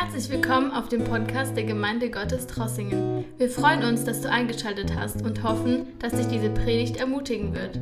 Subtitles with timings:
[0.00, 3.24] Herzlich willkommen auf dem Podcast der Gemeinde Gottes Trossingen.
[3.36, 7.80] Wir freuen uns, dass du eingeschaltet hast und hoffen, dass dich diese Predigt ermutigen wird.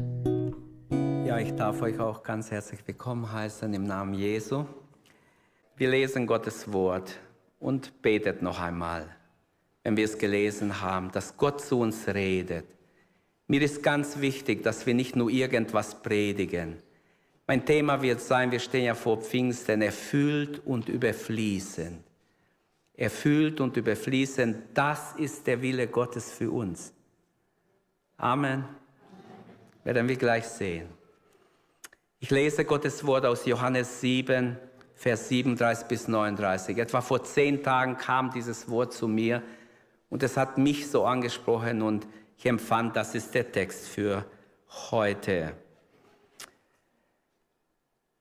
[1.29, 4.65] Ja, ich darf euch auch ganz herzlich willkommen heißen im Namen Jesu.
[5.76, 7.19] Wir lesen Gottes Wort
[7.60, 9.14] und betet noch einmal,
[9.85, 12.64] wenn wir es gelesen haben, dass Gott zu uns redet.
[13.46, 16.78] Mir ist ganz wichtig, dass wir nicht nur irgendwas predigen,
[17.48, 22.05] mein Thema wird sein, wir stehen ja vor Pfingsten, erfüllt und überfließend.
[22.96, 26.95] Erfüllt und überfließend, das ist der Wille Gottes für uns.
[28.16, 28.64] Amen.
[29.84, 30.88] Werden wir gleich sehen.
[32.19, 34.56] Ich lese Gottes Wort aus Johannes 7,
[34.95, 36.78] Vers 37 bis 39.
[36.78, 39.42] Etwa vor zehn Tagen kam dieses Wort zu mir
[40.08, 42.06] und es hat mich so angesprochen und
[42.38, 44.24] ich empfand, das ist der Text für
[44.91, 45.52] heute.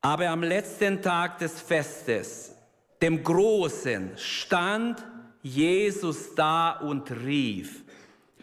[0.01, 2.54] Aber am letzten Tag des Festes,
[3.01, 5.05] dem großen, stand
[5.41, 7.83] Jesus da und rief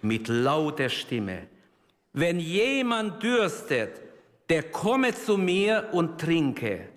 [0.03, 1.49] mit lauter Stimme,
[2.13, 4.01] wenn jemand dürstet,
[4.49, 6.89] der komme zu mir und trinke.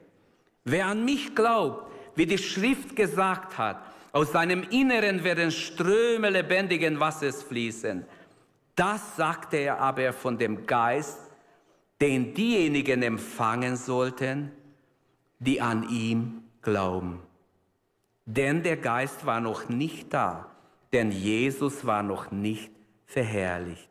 [0.64, 7.00] Wer an mich glaubt, wie die Schrift gesagt hat, aus seinem Inneren werden Ströme lebendigen
[7.00, 8.06] Wassers fließen.
[8.76, 11.20] Das sagte er aber von dem Geist,
[12.02, 14.52] den diejenigen empfangen sollten,
[15.40, 17.25] die an ihm glauben.
[18.26, 20.50] Denn der Geist war noch nicht da,
[20.92, 22.72] denn Jesus war noch nicht
[23.06, 23.90] verherrlicht.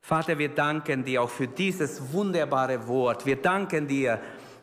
[0.00, 3.26] Vater, wir danken dir auch für dieses wunderbare Wort.
[3.26, 4.20] Wir danken dir,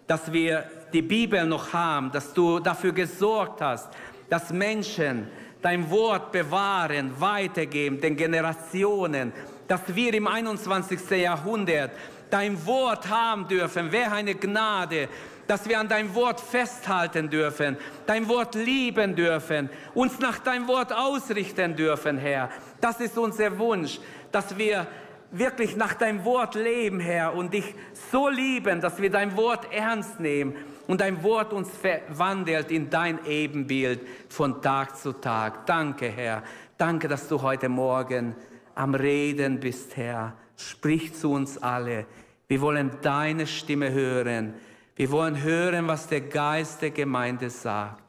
[0.07, 3.89] dass wir die Bibel noch haben, dass du dafür gesorgt hast,
[4.29, 5.27] dass Menschen
[5.61, 9.33] dein Wort bewahren, weitergeben, den Generationen,
[9.67, 11.09] dass wir im 21.
[11.11, 11.91] Jahrhundert
[12.29, 13.87] dein Wort haben dürfen.
[13.91, 15.09] Wer eine Gnade,
[15.49, 20.93] dass wir an dein Wort festhalten dürfen, dein Wort lieben dürfen, uns nach deinem Wort
[20.93, 22.51] ausrichten dürfen, Herr.
[22.79, 23.99] Das ist unser Wunsch,
[24.31, 24.85] dass wir
[25.31, 27.73] wirklich nach deinem Wort leben, Herr, und dich
[28.11, 30.53] so lieben, dass wir dein Wort ernst nehmen
[30.85, 35.65] und dein Wort uns verwandelt in dein Ebenbild von Tag zu Tag.
[35.65, 36.43] Danke, Herr.
[36.77, 38.35] Danke, dass du heute Morgen
[38.75, 40.33] am Reden bist, Herr.
[40.55, 42.05] Sprich zu uns alle.
[42.47, 44.53] Wir wollen deine Stimme hören.
[44.99, 48.03] Wir wollen hören, was der Geist der Gemeinde sagt.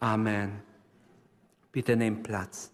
[0.00, 0.62] Amen.
[1.70, 2.72] Bitte nehmt Platz.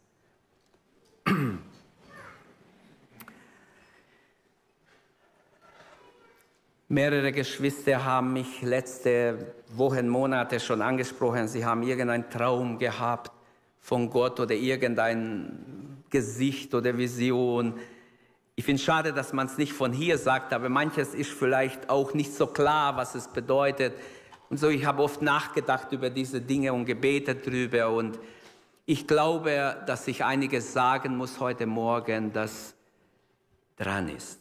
[6.88, 11.48] Mehrere Geschwister haben mich letzte Wochen, Monate schon angesprochen.
[11.48, 13.32] Sie haben irgendeinen Traum gehabt
[13.80, 17.74] von Gott oder irgendein Gesicht oder Vision.
[18.56, 21.90] Ich finde es schade, dass man es nicht von hier sagt, aber manches ist vielleicht
[21.90, 23.94] auch nicht so klar, was es bedeutet.
[24.48, 27.90] Und so, ich habe oft nachgedacht über diese Dinge und gebetet drüber.
[27.90, 28.18] Und
[28.86, 32.74] ich glaube, dass ich einiges sagen muss heute Morgen, das
[33.76, 34.40] dran ist.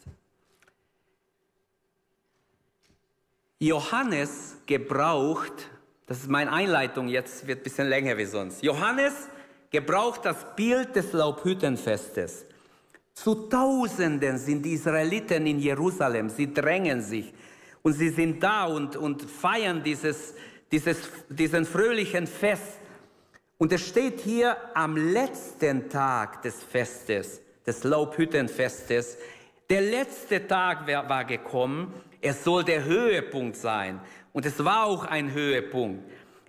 [3.58, 5.70] Johannes gebraucht,
[6.06, 8.62] das ist meine Einleitung jetzt, wird ein bisschen länger wie sonst.
[8.62, 9.28] Johannes
[9.70, 12.44] gebraucht das Bild des Laubhüttenfestes.
[13.14, 17.32] Zu Tausenden sind die Israeliten in Jerusalem, sie drängen sich
[17.82, 20.34] und sie sind da und, und feiern dieses,
[20.70, 20.98] dieses,
[21.28, 22.80] diesen fröhlichen Fest.
[23.56, 29.16] Und es steht hier am letzten Tag des Festes, des Laubhüttenfestes,
[29.70, 34.00] der letzte Tag war gekommen, es soll der Höhepunkt sein.
[34.32, 36.04] Und es war auch ein Höhepunkt.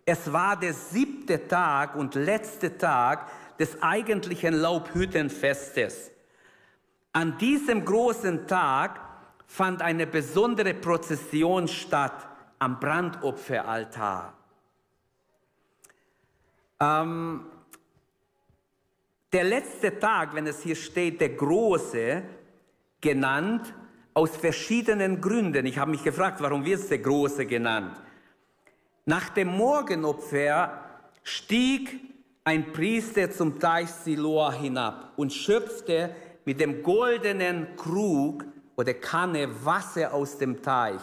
[0.06, 6.12] Es war der siebte Tag und letzte Tag des eigentlichen Laubhüttenfestes.
[7.16, 9.00] An diesem großen Tag
[9.48, 12.28] fand eine besondere Prozession statt
[12.60, 14.34] am Brandopferaltar.
[16.78, 17.46] Ähm,
[19.32, 22.22] der letzte Tag, wenn es hier steht, der große,
[23.00, 23.74] genannt,
[24.14, 25.66] aus verschiedenen Gründen.
[25.68, 27.96] Ich habe mich gefragt, warum wird es der Große genannt?
[29.06, 30.84] Nach dem Morgenopfer
[31.24, 31.98] stieg
[32.44, 36.14] ein Priester zum Teich Siloa hinab und schöpfte
[36.46, 38.46] mit dem goldenen Krug
[38.76, 41.02] oder Kanne Wasser aus dem Teich.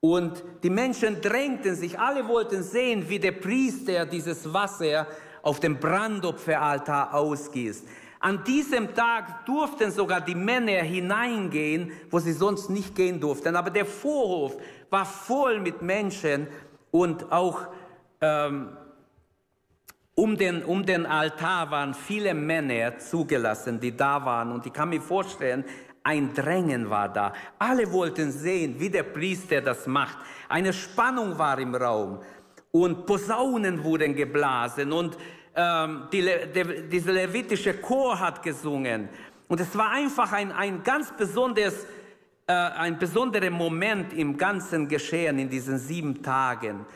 [0.00, 5.06] Und die Menschen drängten sich, alle wollten sehen, wie der Priester dieses Wasser
[5.42, 7.86] auf dem Brandopferaltar ausgießt.
[8.20, 13.56] An diesem Tag durften sogar die Männer hineingehen, wo sie sonst nicht gehen durften.
[13.56, 14.56] Aber der Vorhof
[14.90, 16.46] war voll mit Menschen
[16.90, 17.68] und auch
[18.20, 18.76] ähm,
[20.20, 24.52] um, den, um den Altar waren viele Männer zugelassen, die da waren.
[24.52, 25.64] Und ich kann mir vorstellen,
[26.02, 27.32] ein Drängen war da.
[27.58, 30.18] Alle wollten sehen, wie der Priester das macht.
[30.48, 32.20] Eine Spannung war im Raum.
[32.72, 35.18] und Posaunen wurden geblasen und
[35.56, 39.08] ähm, die, de, dieser levitische Chor hat gesungen.
[39.48, 41.84] Und es war einfach ein, ein ganz besonderes,
[42.46, 46.86] äh, ein besonderer Moment im ganzen Geschehen in diesen sieben Tagen.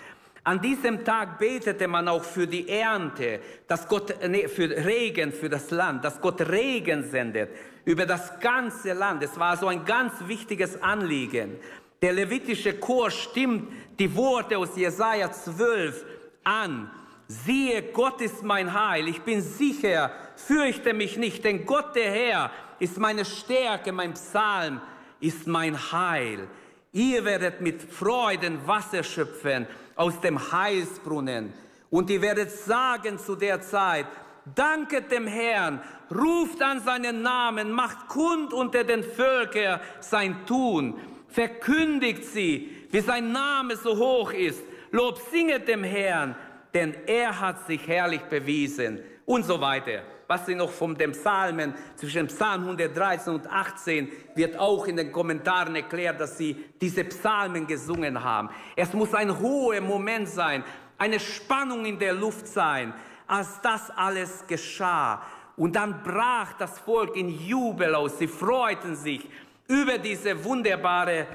[0.46, 5.48] An diesem Tag betete man auch für die Ernte, dass Gott, nee, für Regen für
[5.48, 7.48] das Land, dass Gott Regen sendet
[7.86, 9.22] über das ganze Land.
[9.22, 11.56] Es war so ein ganz wichtiges Anliegen.
[12.02, 16.04] Der levitische Chor stimmt die Worte aus Jesaja 12
[16.44, 16.90] an.
[17.26, 19.08] Siehe, Gott ist mein Heil.
[19.08, 24.82] Ich bin sicher, fürchte mich nicht, denn Gott der Herr ist meine Stärke, mein Psalm
[25.20, 26.46] ist mein Heil.
[26.92, 31.52] Ihr werdet mit Freuden Wasser schöpfen aus dem Heilsbrunnen.
[31.90, 34.06] Und ihr werdet sagen zu der Zeit,
[34.54, 35.80] danket dem Herrn,
[36.10, 40.94] ruft an seinen Namen, macht kund unter den Völkern sein Tun,
[41.28, 46.34] verkündigt sie, wie sein Name so hoch ist, lob singet dem Herrn,
[46.72, 50.02] denn er hat sich herrlich bewiesen und so weiter.
[50.26, 55.12] Was Sie noch von dem Psalmen zwischen Psalm 113 und 18 wird auch in den
[55.12, 58.48] Kommentaren erklärt, dass sie diese Psalmen gesungen haben.
[58.76, 60.64] Es muss ein hoher Moment sein,
[60.98, 62.94] eine Spannung in der Luft sein,
[63.26, 65.22] als das alles geschah.
[65.56, 68.18] Und dann brach das Volk in Jubel aus.
[68.18, 69.28] Sie freuten sich
[69.68, 71.26] über diese wunderbare,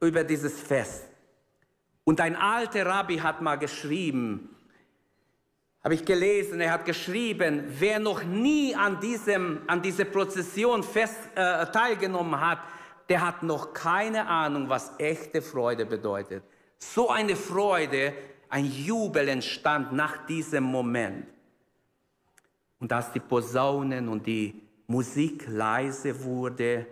[0.00, 1.08] über dieses Fest.
[2.04, 4.50] Und ein alter Rabbi hat mal geschrieben,
[5.82, 11.16] habe ich gelesen, er hat geschrieben, wer noch nie an, diesem, an dieser Prozession fest,
[11.34, 12.58] äh, teilgenommen hat,
[13.08, 16.44] der hat noch keine Ahnung, was echte Freude bedeutet.
[16.78, 18.12] So eine Freude,
[18.48, 21.26] ein Jubel entstand nach diesem Moment.
[22.78, 26.86] Und als die Posaunen und die Musik leise wurde,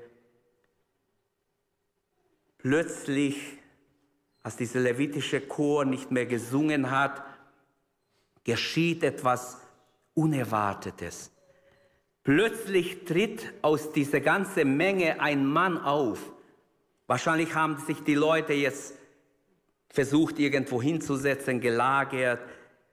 [2.58, 3.58] plötzlich,
[4.43, 7.23] als dieser levitische Chor nicht mehr gesungen hat,
[8.48, 9.58] geschieht etwas
[10.14, 11.30] Unerwartetes.
[12.24, 16.18] Plötzlich tritt aus dieser ganzen Menge ein Mann auf.
[17.06, 18.94] Wahrscheinlich haben sich die Leute jetzt
[19.90, 22.40] versucht, irgendwo hinzusetzen, gelagert,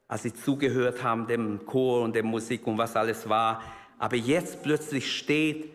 [0.10, 3.63] als sie zugehört haben, dem Chor und der Musik und was alles war.
[3.98, 5.69] Aber jetzt plötzlich steht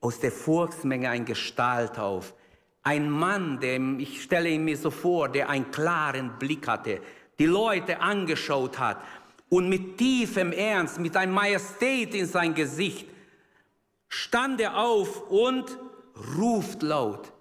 [0.00, 2.32] aus der Volksmenge ein Gestalt auf.
[2.82, 7.02] Ein Mann, dem, ich stelle ihn mir so vor, der einen klaren Blick hatte,
[7.38, 8.96] die Leute angeschaut hat
[9.48, 13.06] und mit tiefem Ernst, mit einer Majestät in sein Gesicht,
[14.08, 15.78] stand er auf und
[16.36, 17.32] ruft laut,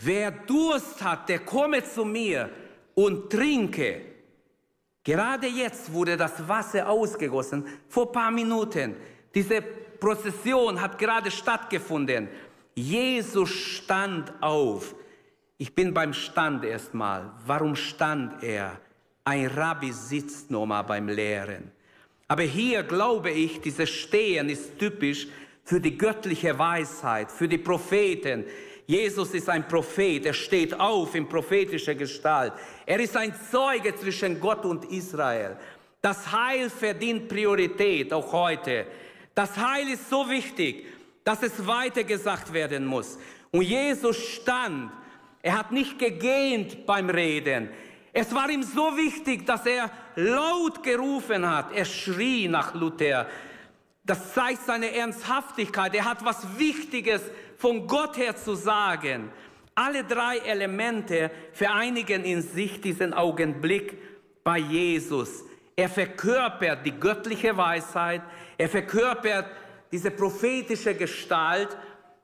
[0.00, 2.50] wer Durst hat, der komme zu mir
[2.94, 4.02] und trinke.
[5.02, 8.96] Gerade jetzt wurde das Wasser ausgegossen, vor ein paar Minuten.
[9.34, 12.28] Diese Prozession hat gerade stattgefunden.
[12.74, 14.94] Jesus stand auf.
[15.58, 17.32] Ich bin beim Stand erstmal.
[17.46, 18.80] Warum stand er?
[19.24, 21.72] Ein Rabbi sitzt nur mal beim Lehren.
[22.28, 25.26] Aber hier glaube ich, dieses Stehen ist typisch
[25.64, 28.44] für die göttliche Weisheit, für die Propheten.
[28.86, 32.52] Jesus ist ein Prophet, er steht auf in prophetischer Gestalt.
[32.84, 35.56] Er ist ein Zeuge zwischen Gott und Israel.
[36.02, 38.86] Das Heil verdient Priorität, auch heute.
[39.34, 40.84] Das Heil ist so wichtig,
[41.24, 43.18] dass es weitergesagt werden muss.
[43.50, 44.92] Und Jesus stand,
[45.40, 47.70] er hat nicht gegähnt beim Reden,
[48.16, 51.72] es war ihm so wichtig, dass er laut gerufen hat.
[51.72, 53.26] Er schrie nach Luther.
[54.04, 55.92] Das zeigt seine Ernsthaftigkeit.
[55.96, 57.22] Er hat was Wichtiges
[57.58, 59.32] von Gott her zu sagen.
[59.74, 63.98] Alle drei Elemente vereinigen in sich diesen Augenblick
[64.44, 65.42] bei Jesus.
[65.74, 68.22] Er verkörpert die göttliche Weisheit,
[68.56, 69.46] er verkörpert
[69.90, 71.76] diese prophetische Gestalt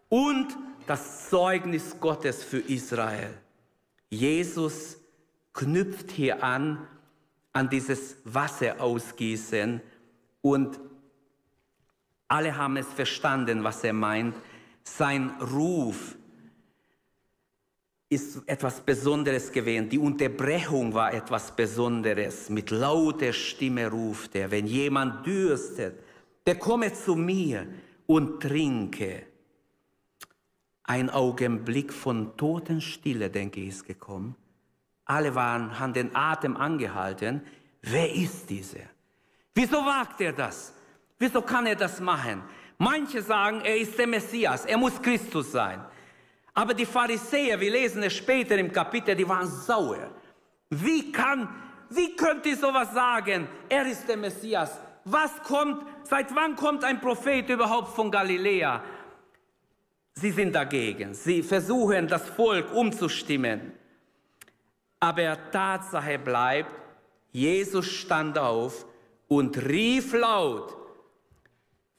[0.09, 0.57] und
[0.87, 3.35] das Zeugnis Gottes für Israel.
[4.09, 5.00] Jesus
[5.53, 6.87] knüpft hier an,
[7.53, 9.81] an dieses Wasser ausgießen
[10.43, 10.81] und
[12.29, 14.37] alle haben es verstanden, was er meint.
[14.85, 16.17] Sein Ruf
[18.09, 19.89] ist etwas Besonderes gewesen.
[19.89, 22.49] Die Unterbrechung war etwas Besonderes.
[22.51, 26.01] Mit lauter Stimme ruft er, wenn jemand dürstet,
[26.47, 27.67] der komme zu mir
[28.07, 29.27] und trinke.
[30.85, 34.35] Ein Augenblick von Totenstille, denke ich, ist gekommen.
[35.11, 37.45] Alle waren, haben den Atem angehalten.
[37.83, 38.87] Wer ist dieser?
[39.53, 40.73] Wieso wagt er das?
[41.19, 42.43] Wieso kann er das machen?
[42.79, 45.85] Manche sagen, er ist der Messias, er muss Christus sein.
[46.55, 50.11] Aber die Pharisäer, wir lesen es später im Kapitel, die waren sauer.
[50.71, 51.49] Wie kann,
[51.89, 53.49] wie könnt ihr sowas sagen?
[53.69, 54.79] Er ist der Messias.
[55.05, 58.81] Was kommt, seit wann kommt ein Prophet überhaupt von Galiläa?
[60.15, 61.15] Sie sind dagegen.
[61.15, 63.73] Sie versuchen, das Volk umzustimmen.
[65.01, 66.71] Aber Tatsache bleibt,
[67.33, 68.85] Jesus stand auf
[69.29, 70.77] und rief laut,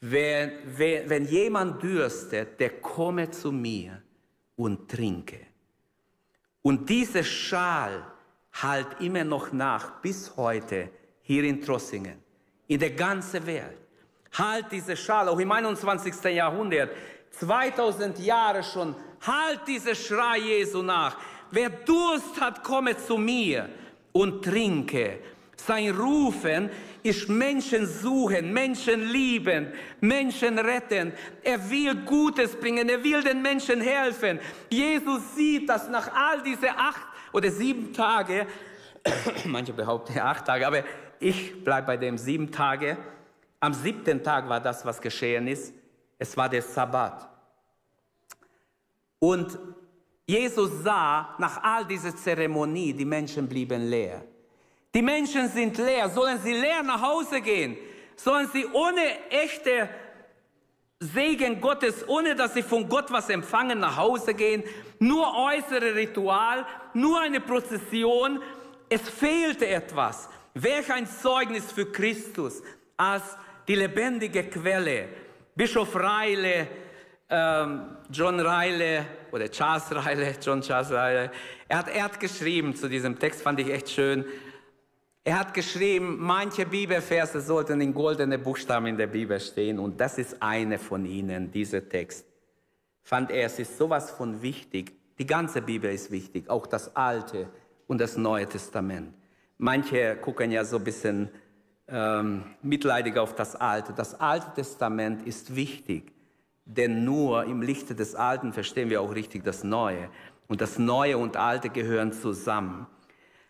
[0.02, 4.02] wenn, wenn, wenn jemand dürstet, der komme zu mir
[4.56, 5.40] und trinke.
[6.62, 8.06] Und dieser Schal
[8.54, 10.90] halt immer noch nach bis heute
[11.22, 12.22] hier in Trossingen,
[12.68, 13.78] in der ganzen Welt.
[14.34, 16.24] Halt diese Schal, auch im 21.
[16.36, 16.92] Jahrhundert,
[17.32, 21.18] 2000 Jahre schon, halt diese Schrei Jesu nach.
[21.52, 23.70] Wer Durst hat, komme zu mir
[24.12, 25.20] und trinke.
[25.58, 26.70] Sein Rufen
[27.04, 31.14] ist Menschen suchen, Menschen lieben, Menschen retten.
[31.44, 34.40] Er will Gutes bringen, er will den Menschen helfen.
[34.70, 38.48] Jesus sieht, dass nach all diese acht oder sieben Tage,
[39.46, 40.84] manche behaupten acht Tage, aber
[41.20, 42.98] ich bleibe bei dem sieben Tage.
[43.60, 45.74] Am siebten Tag war das, was geschehen ist.
[46.18, 47.30] Es war der Sabbat.
[49.20, 49.58] Und
[50.26, 54.24] Jesus sah nach all dieser Zeremonie, die Menschen blieben leer.
[54.94, 56.10] Die Menschen sind leer.
[56.10, 57.78] Sollen sie leer nach Hause gehen?
[58.16, 59.90] Sollen sie ohne echte
[61.00, 64.64] Segen Gottes, ohne dass sie von Gott was empfangen, nach Hause gehen?
[65.00, 68.40] Nur äußere Ritual, nur eine Prozession.
[68.90, 70.30] Es fehlte etwas.
[70.54, 72.62] Welch ein Zeugnis für Christus
[72.98, 73.24] als
[73.68, 75.10] die lebendige Quelle.
[75.56, 76.68] Bischof Reile,
[77.30, 81.32] ähm, John Reile oder Charles Reile, John Charles Reile,
[81.68, 84.26] er hat, er hat geschrieben zu diesem Text, fand ich echt schön.
[85.24, 90.18] Er hat geschrieben, manche Bibelverse sollten in goldene Buchstaben in der Bibel stehen und das
[90.18, 92.26] ist eine von ihnen, dieser Text.
[93.04, 94.94] Fand er, es ist sowas von wichtig.
[95.20, 97.48] Die ganze Bibel ist wichtig, auch das Alte
[97.88, 99.14] und das Neue Testament.
[99.58, 101.30] Manche gucken ja so ein bisschen
[101.88, 103.94] ähm, mitleidig auf das Alte.
[103.94, 106.12] Das Alte Testament ist wichtig,
[106.78, 110.10] denn nur im Lichte des Alten verstehen wir auch richtig das Neue.
[110.48, 112.88] Und das Neue und Alte gehören zusammen.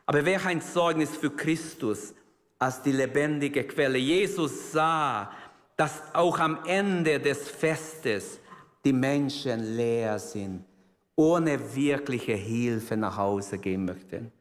[0.05, 2.13] Aber wer ein Zeugnis für Christus
[2.59, 3.97] als die lebendige Quelle?
[3.97, 5.31] Jesus sah,
[5.77, 8.39] dass auch am Ende des Festes
[8.83, 10.65] die Menschen leer sind,
[11.15, 14.31] ohne wirkliche Hilfe nach Hause gehen möchten.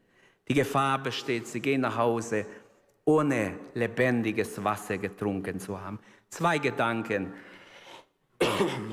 [0.48, 2.46] Die Gefahr besteht, sie gehen nach Hause,
[3.04, 5.98] ohne lebendiges Wasser getrunken zu haben.
[6.28, 7.32] Zwei Gedanken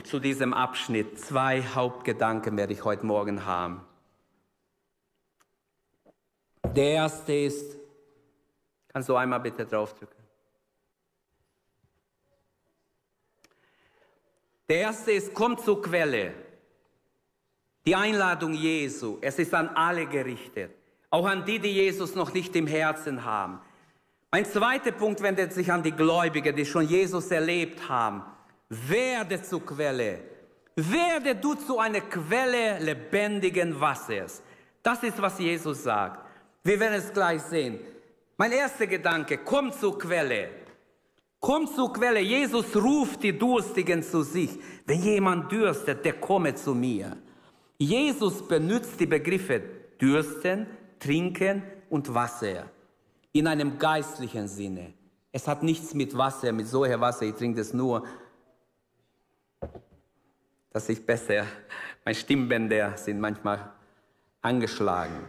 [0.03, 3.81] zu diesem Abschnitt, zwei Hauptgedanken werde ich heute Morgen haben.
[6.63, 7.77] Der erste ist,
[8.87, 10.15] kannst du einmal bitte draufdrücken?
[14.69, 16.33] Der erste ist, komm zur Quelle.
[17.85, 20.71] Die Einladung Jesu, es ist an alle gerichtet,
[21.09, 23.61] auch an die, die Jesus noch nicht im Herzen haben.
[24.29, 28.23] Ein zweiter Punkt wendet sich an die Gläubigen, die schon Jesus erlebt haben.
[28.69, 30.19] Werde zur Quelle.
[30.75, 34.41] Werde du zu einer Quelle lebendigen Wassers.
[34.83, 36.25] Das ist, was Jesus sagt.
[36.63, 37.79] Wir werden es gleich sehen.
[38.38, 40.50] Mein erster Gedanke, komm zur Quelle.
[41.39, 42.19] Komm zur Quelle.
[42.19, 44.59] Jesus ruft die Durstigen zu sich.
[44.86, 47.17] Wenn jemand dürstet, der komme zu mir.
[47.77, 49.62] Jesus benutzt die Begriffe
[50.01, 50.67] dürsten,
[51.00, 52.65] trinken und Wasser
[53.31, 54.93] in einem geistlichen Sinne.
[55.31, 58.03] Es hat nichts mit Wasser, mit solcher Wasser, ich trinke es nur,
[60.71, 61.45] dass ich besser,
[62.05, 63.71] meine Stimmbänder sind manchmal
[64.41, 65.27] angeschlagen.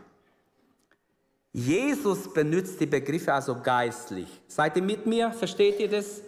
[1.53, 4.29] Jesus benutzt die Begriffe also geistlich.
[4.47, 5.33] Seid ihr mit mir?
[5.33, 6.23] Versteht ihr das?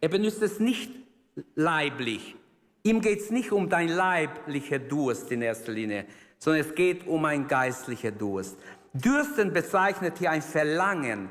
[0.00, 0.92] Er benutzt es nicht
[1.54, 2.36] leiblich.
[2.82, 6.06] Ihm geht es nicht um dein leiblicher Durst in erster Linie,
[6.38, 8.56] sondern es geht um ein geistlicher Durst.
[8.92, 11.30] Dürsten bezeichnet hier ein Verlangen,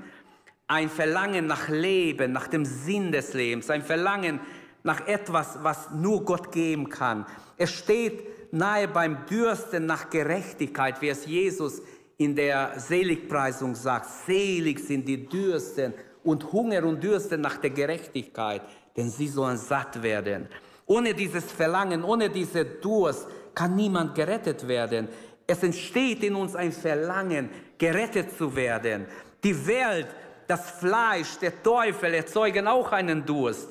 [0.68, 4.40] ein Verlangen nach Leben, nach dem Sinn des Lebens, ein Verlangen
[4.86, 7.26] nach etwas, was nur Gott geben kann.
[7.58, 11.82] Es steht nahe beim Dürsten nach Gerechtigkeit, wie es Jesus
[12.18, 18.62] in der Seligpreisung sagt, selig sind die Dürsten und Hunger und Dürsten nach der Gerechtigkeit,
[18.96, 20.48] denn sie sollen satt werden.
[20.86, 25.08] Ohne dieses Verlangen, ohne diese Durst kann niemand gerettet werden.
[25.48, 29.08] Es entsteht in uns ein Verlangen, gerettet zu werden.
[29.44, 30.08] Die Welt,
[30.48, 33.68] das Fleisch, der Teufel erzeugen auch einen Durst.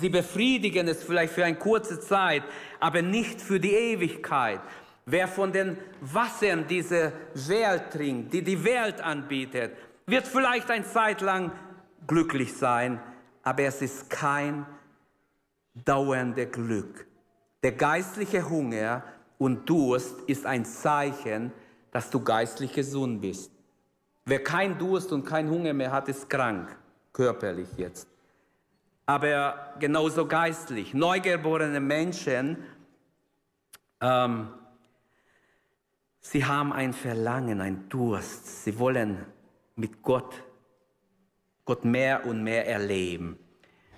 [0.00, 2.42] Sie befriedigen es vielleicht für eine kurze Zeit,
[2.78, 4.60] aber nicht für die Ewigkeit.
[5.06, 9.72] Wer von den Wassern dieser Welt trinkt, die die Welt anbietet,
[10.06, 11.52] wird vielleicht eine Zeit lang
[12.06, 13.00] glücklich sein,
[13.42, 14.66] aber es ist kein
[15.74, 17.06] dauerndes Glück.
[17.62, 19.02] Der geistliche Hunger
[19.38, 21.52] und Durst ist ein Zeichen,
[21.90, 23.50] dass du geistlich gesund bist.
[24.26, 26.76] Wer kein Durst und kein Hunger mehr hat, ist krank,
[27.14, 28.06] körperlich jetzt.
[29.08, 30.92] Aber genauso geistlich.
[30.92, 32.58] Neugeborene Menschen
[34.02, 34.48] ähm,
[36.20, 38.64] Sie haben ein Verlangen, ein Durst.
[38.64, 39.24] Sie wollen
[39.76, 40.44] mit Gott
[41.64, 43.38] Gott mehr und mehr erleben.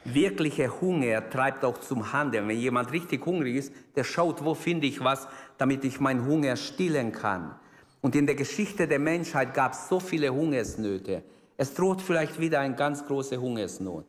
[0.05, 2.49] Wirklicher Hunger treibt auch zum Handeln.
[2.49, 6.57] Wenn jemand richtig hungrig ist, der schaut, wo finde ich was, damit ich meinen Hunger
[6.57, 7.55] stillen kann.
[8.01, 11.23] Und in der Geschichte der Menschheit gab es so viele Hungersnöte.
[11.57, 14.07] Es droht vielleicht wieder eine ganz große Hungersnot.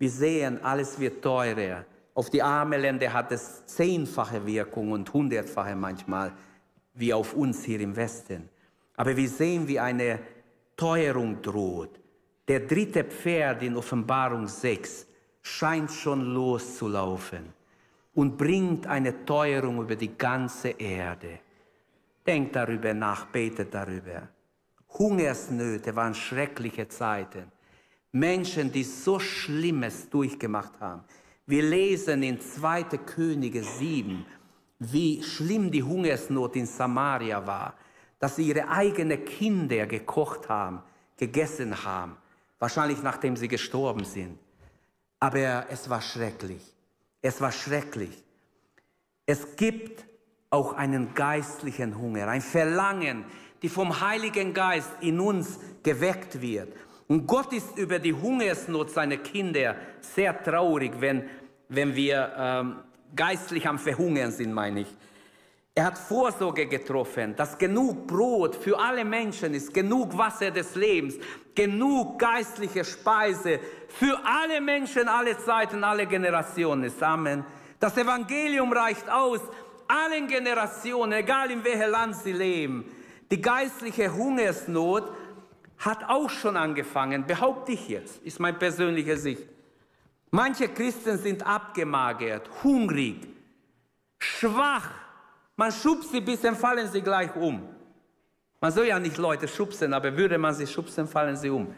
[0.00, 1.84] Wir sehen, alles wird teurer.
[2.14, 6.32] Auf die arme Länder hat es zehnfache Wirkung und hundertfache manchmal,
[6.94, 8.48] wie auf uns hier im Westen.
[8.96, 10.20] Aber wir sehen, wie eine
[10.74, 12.00] Teuerung droht.
[12.48, 15.06] Der dritte Pferd in Offenbarung 6
[15.42, 17.52] scheint schon loszulaufen
[18.14, 21.40] und bringt eine Teuerung über die ganze Erde.
[22.26, 24.28] Denkt darüber nach, betet darüber.
[24.98, 27.52] Hungersnöte waren schreckliche Zeiten.
[28.12, 31.04] Menschen, die so Schlimmes durchgemacht haben.
[31.46, 32.82] Wir lesen in 2.
[33.06, 34.24] Könige 7,
[34.78, 37.74] wie schlimm die Hungersnot in Samaria war,
[38.18, 40.82] dass sie ihre eigenen Kinder gekocht haben,
[41.16, 42.16] gegessen haben,
[42.58, 44.38] wahrscheinlich nachdem sie gestorben sind.
[45.18, 46.62] Aber es war schrecklich.
[47.22, 48.24] Es war schrecklich.
[49.26, 50.04] Es gibt
[50.48, 53.24] auch einen geistlichen Hunger, ein Verlangen,
[53.62, 56.72] die vom Heiligen Geist in uns geweckt wird.
[57.10, 61.28] Und Gott ist über die Hungersnot seiner Kinder sehr traurig, wenn,
[61.68, 62.76] wenn wir ähm,
[63.16, 64.86] geistlich am Verhungern sind, meine ich.
[65.74, 71.16] Er hat Vorsorge getroffen, dass genug Brot für alle Menschen ist, genug Wasser des Lebens,
[71.52, 77.02] genug geistliche Speise für alle Menschen, alle Zeiten, alle Generationen ist.
[77.02, 77.44] Amen.
[77.80, 79.40] Das Evangelium reicht aus
[79.88, 82.84] allen Generationen, egal in welchem Land sie leben.
[83.32, 85.10] Die geistliche Hungersnot
[85.80, 89.48] hat auch schon angefangen, behaupte ich jetzt, ist meine persönliche Sicht.
[90.30, 93.26] Manche Christen sind abgemagert, hungrig,
[94.18, 94.90] schwach.
[95.56, 97.66] Man schubst sie ein bisschen, fallen sie gleich um.
[98.60, 101.74] Man soll ja nicht Leute schubsen, aber würde man sie schubsen, fallen sie um.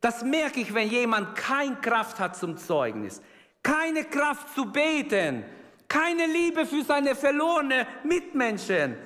[0.00, 3.22] Das merke ich, wenn jemand keine Kraft hat zum Zeugnis,
[3.62, 5.44] keine Kraft zu beten,
[5.86, 8.96] keine Liebe für seine verlorenen Mitmenschen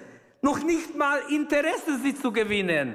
[0.43, 2.95] noch nicht mal Interesse, sie zu gewinnen.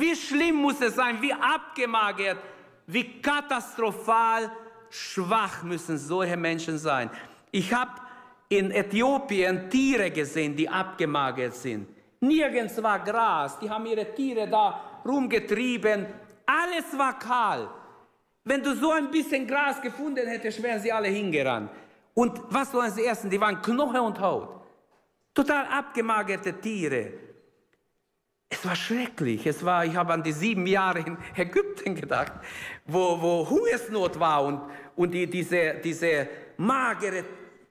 [0.00, 2.38] Wie schlimm muss es sein, wie abgemagert,
[2.86, 4.50] wie katastrophal
[4.90, 7.08] schwach müssen solche Menschen sein.
[7.52, 7.92] Ich habe
[8.48, 11.86] in Äthiopien Tiere gesehen, die abgemagert sind.
[12.20, 16.06] Nirgends war Gras, die haben ihre Tiere da rumgetrieben.
[16.44, 17.68] Alles war kahl.
[18.42, 21.70] Wenn du so ein bisschen Gras gefunden hättest, wären sie alle hingerannt.
[22.14, 23.30] Und was sollen sie essen?
[23.30, 24.60] Die waren Knochen und Haut.
[25.32, 27.23] Total abgemagerte Tiere.
[28.54, 29.46] Es war schrecklich.
[29.46, 32.32] Es war, ich habe an die sieben Jahre in Ägypten gedacht,
[32.86, 34.60] wo, wo Hungersnot war und,
[34.96, 37.24] und die, diese, diese magere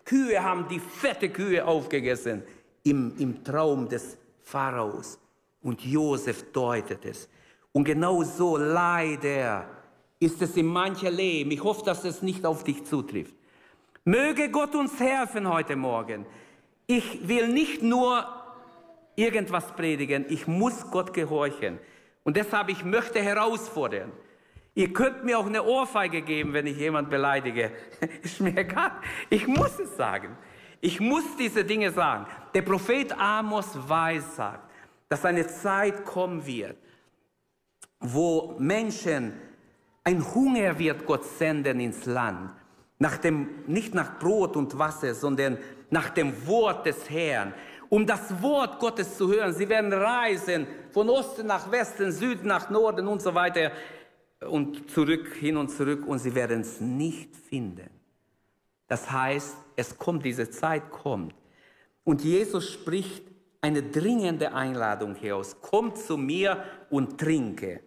[0.04, 2.44] Kühe haben die fette Kühe aufgegessen
[2.84, 5.20] im, im Traum des Pharaos.
[5.62, 7.30] Und Josef deutet es.
[7.72, 9.66] Und genau so leider
[10.20, 11.52] ist es in mancher Leben.
[11.52, 13.34] Ich hoffe, dass es nicht auf dich zutrifft.
[14.04, 16.26] Möge Gott uns helfen heute Morgen,
[16.86, 18.43] ich will nicht nur
[19.16, 21.80] irgendwas predigen, ich muss Gott gehorchen.
[22.24, 24.12] Und deshalb, ich möchte herausfordern.
[24.76, 27.72] Ihr könnt mir auch eine Ohrfeige geben, wenn ich jemand beleidige.
[28.24, 28.92] Ist mir egal.
[29.30, 30.36] Ich muss es sagen.
[30.82, 32.26] Ich muss diese Dinge sagen.
[32.54, 34.72] Der Prophet Amos weiß, sagt,
[35.10, 36.76] dass eine Zeit kommen wird,
[38.00, 39.34] wo Menschen
[40.04, 42.52] ein Hunger wird Gott senden ins Land.
[43.00, 45.58] Nach dem, nicht nach Brot und Wasser, sondern
[45.90, 47.54] nach dem Wort des Herrn,
[47.94, 49.54] um das Wort Gottes zu hören.
[49.54, 53.72] Sie werden reisen von Osten nach Westen, Süden nach Norden und so weiter
[54.40, 57.92] und zurück, hin und zurück und sie werden es nicht finden.
[58.88, 61.36] Das heißt, es kommt, diese Zeit kommt.
[62.04, 63.26] Und Jesus spricht
[63.62, 65.62] eine dringende Einladung hier aus.
[65.62, 67.82] Kommt zu mir und trinke.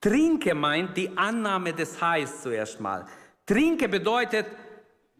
[0.00, 3.04] Trinke meint die Annahme des Heils zuerst mal.
[3.44, 4.46] Trinke bedeutet,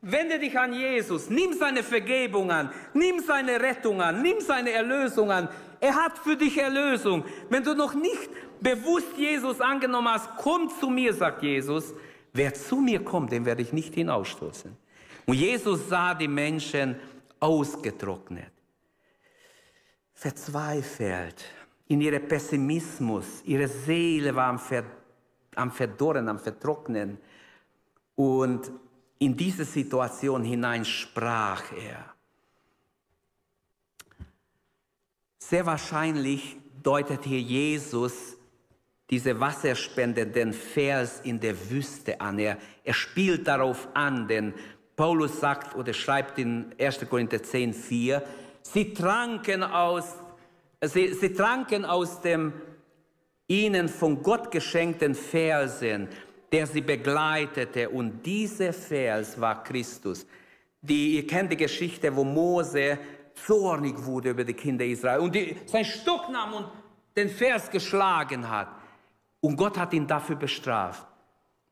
[0.06, 5.30] Wende dich an Jesus, nimm seine Vergebung an, nimm seine Rettung an, nimm seine Erlösung
[5.30, 5.48] an.
[5.80, 7.24] Er hat für dich Erlösung.
[7.48, 8.28] Wenn du noch nicht
[8.60, 11.94] bewusst Jesus angenommen hast, komm zu mir, sagt Jesus.
[12.34, 14.76] Wer zu mir kommt, den werde ich nicht hinausstoßen.
[15.24, 16.96] Und Jesus sah die Menschen
[17.40, 18.52] ausgetrocknet,
[20.12, 21.46] verzweifelt,
[21.88, 23.40] in ihrem Pessimismus.
[23.44, 24.84] Ihre Seele war am, Ver
[25.54, 27.16] am Verdorren, am Vertrocknen.
[28.16, 28.70] Und
[29.18, 32.14] in diese Situation hinein sprach er.
[35.38, 38.36] Sehr wahrscheinlich deutet hier Jesus
[39.10, 42.38] diese wasserspendenden Vers in der Wüste an.
[42.38, 44.54] Er, er spielt darauf an, denn
[44.96, 47.08] Paulus sagt oder schreibt in 1.
[47.08, 48.22] Korinther 10, 4,
[48.62, 50.14] sie tranken aus,
[50.80, 52.52] sie, sie tranken aus dem
[53.46, 56.08] ihnen von Gott geschenkten Versen,
[56.52, 57.88] der sie begleitete.
[57.88, 60.26] Und dieser Vers war Christus.
[60.80, 62.98] Die, ihr kennt die Geschichte, wo Mose
[63.34, 66.66] zornig wurde über die Kinder Israel und die, sein Stock nahm und
[67.16, 68.68] den Vers geschlagen hat.
[69.40, 71.06] Und Gott hat ihn dafür bestraft,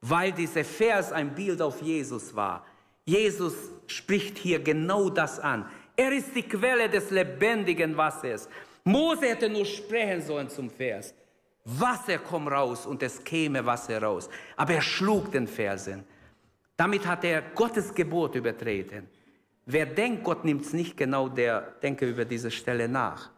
[0.01, 2.67] weil dieser Vers ein Bild auf Jesus war.
[3.05, 3.55] Jesus
[3.87, 5.69] spricht hier genau das an.
[5.97, 8.49] Er ist die Quelle des lebendigen Wassers.
[8.85, 11.15] Mose hätte nur sprechen sollen zum Vers.
[11.65, 14.29] Wasser komm raus und es käme Wasser raus.
[14.57, 16.05] Aber er schlug den Versen.
[16.77, 19.09] Damit hat er Gottes Gebot übertreten.
[19.67, 23.31] Wer denkt, Gott nimmt es nicht genau, der denke über diese Stelle nach.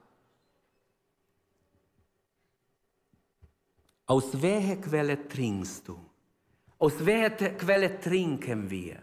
[4.06, 5.98] Aus welcher Quelle trinkst du?
[6.78, 9.02] Aus welcher Quelle trinken wir?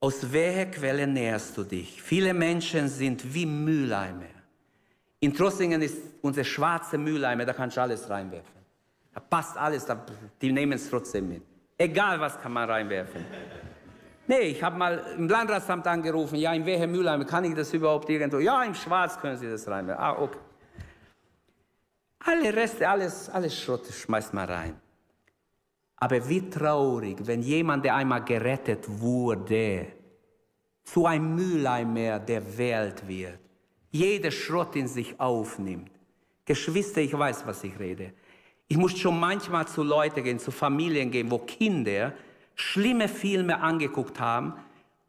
[0.00, 2.02] Aus welcher Quelle nährst du dich?
[2.02, 4.31] Viele Menschen sind wie Mülleimer.
[5.22, 8.60] In Trossingen ist unser schwarze Mülleimer, da kannst du alles reinwerfen.
[9.14, 9.86] Da passt alles,
[10.40, 11.42] die nehmen es trotzdem mit.
[11.78, 13.24] Egal was kann man reinwerfen.
[14.26, 18.10] Nee, ich habe mal im Landratsamt angerufen, ja, in welcher Mülleimer kann ich das überhaupt
[18.10, 18.40] irgendwo?
[18.40, 20.02] Ja, im Schwarz können Sie das reinwerfen.
[20.02, 20.38] Ah, okay.
[22.24, 24.80] Alle Reste, alles, alles Schrott schmeißt man rein.
[25.98, 29.86] Aber wie traurig, wenn jemand, der einmal gerettet wurde,
[30.82, 33.38] zu einem Mülleimer der Welt wird,
[33.92, 35.90] jeder Schrott in sich aufnimmt.
[36.44, 38.12] Geschwister, ich weiß, was ich rede.
[38.66, 42.14] Ich muss schon manchmal zu Leuten gehen, zu Familien gehen, wo Kinder
[42.54, 44.54] schlimme Filme angeguckt haben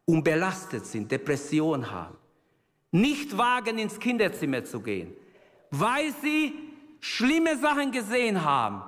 [0.05, 2.15] und belastet sind, Depression haben.
[2.91, 5.13] Nicht wagen, ins Kinderzimmer zu gehen,
[5.71, 6.53] weil sie
[6.99, 8.83] schlimme Sachen gesehen haben.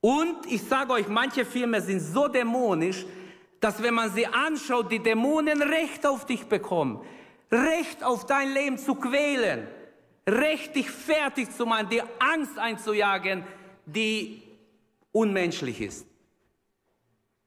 [0.00, 3.04] Und ich sage euch, manche Filme sind so dämonisch,
[3.60, 7.00] dass wenn man sie anschaut, die Dämonen Recht auf dich bekommen.
[7.50, 9.66] Recht auf dein Leben zu quälen.
[10.26, 13.44] Recht dich fertig zu machen, dir Angst einzujagen,
[13.86, 14.42] die
[15.12, 16.06] unmenschlich ist.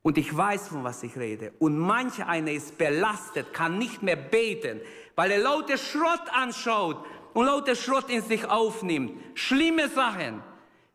[0.01, 1.53] Und ich weiß, von was ich rede.
[1.59, 4.81] Und manch einer ist belastet, kann nicht mehr beten,
[5.15, 9.13] weil er lauter Schrott anschaut und lauter Schrott in sich aufnimmt.
[9.33, 10.43] Schlimme Sachen.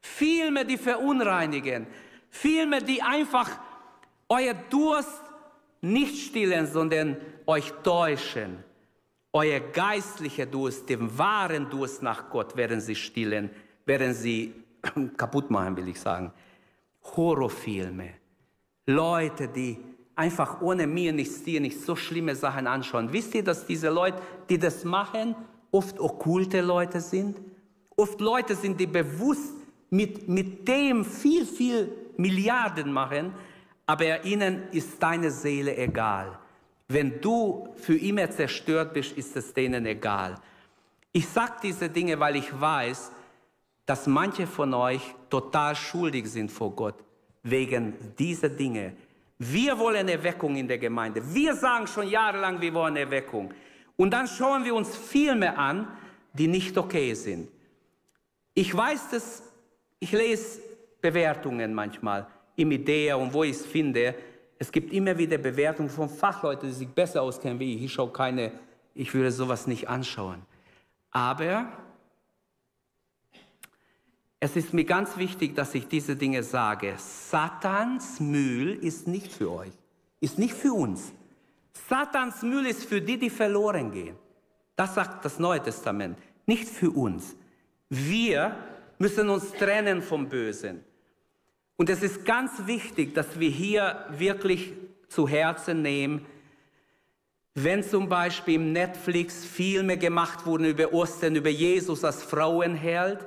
[0.01, 1.87] Filme, die verunreinigen.
[2.31, 3.51] Filme, die einfach
[4.29, 5.23] euer Durst
[5.81, 7.17] nicht stillen, sondern
[7.47, 8.63] euch täuschen.
[9.33, 13.51] Euer geistlicher Durst, den wahren Durst nach Gott werden sie stillen,
[13.85, 14.55] werden sie
[15.17, 16.33] kaputt machen, will ich sagen.
[17.17, 18.11] Horrorfilme
[18.87, 19.79] Leute, die
[20.17, 23.13] einfach ohne mir nichts dir nicht so schlimme Sachen anschauen.
[23.13, 25.37] Wisst ihr, dass diese Leute, die das machen,
[25.71, 27.39] oft okkulte Leute sind?
[27.97, 29.55] Oft Leute sind, die bewusst
[29.91, 33.33] mit, mit dem viel, viel Milliarden machen,
[33.87, 36.38] aber ihnen ist deine Seele egal.
[36.89, 40.37] Wenn du für immer zerstört bist, ist es denen egal.
[41.13, 43.13] Ich sage diese Dinge, weil ich weiß,
[43.85, 46.97] dass manche von euch total schuldig sind vor Gott
[47.43, 48.95] wegen dieser Dinge.
[49.39, 51.23] Wir wollen Erweckung in der Gemeinde.
[51.35, 53.53] Wir sagen schon jahrelang, wir wollen Erweckung.
[53.97, 55.89] Und dann schauen wir uns Filme an,
[56.33, 57.49] die nicht okay sind.
[58.55, 59.43] Ich weiß das,
[60.01, 60.61] ich lese
[61.01, 64.15] Bewertungen manchmal im Idea und wo ich es finde.
[64.59, 67.85] Es gibt immer wieder Bewertungen von Fachleuten, die sich besser auskennen wie ich.
[67.85, 68.53] Ich schaue keine,
[68.95, 70.43] ich würde sowas nicht anschauen.
[71.11, 71.73] Aber
[74.41, 76.95] es ist mir ganz wichtig, dass ich diese Dinge sage.
[76.97, 79.73] Satans Mühl ist nicht für euch,
[80.21, 81.13] ist nicht für uns.
[81.89, 84.17] Satans Mühl ist für die, die verloren gehen.
[84.77, 87.37] Das sagt das Neue Testament, nicht für uns.
[87.89, 88.57] Wir
[88.99, 90.85] müssen uns trennen vom Bösen.
[91.79, 94.73] Und es ist ganz wichtig, dass wir hier wirklich
[95.07, 96.27] zu Herzen nehmen,
[97.55, 103.25] wenn zum Beispiel im Netflix Filme gemacht wurden über Ostern, über Jesus als Frauenheld,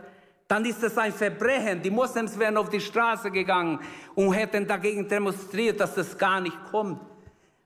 [0.49, 1.81] dann ist es ein Verbrechen.
[1.81, 3.79] Die Moslems wären auf die Straße gegangen
[4.15, 6.99] und hätten dagegen demonstriert, dass das gar nicht kommt.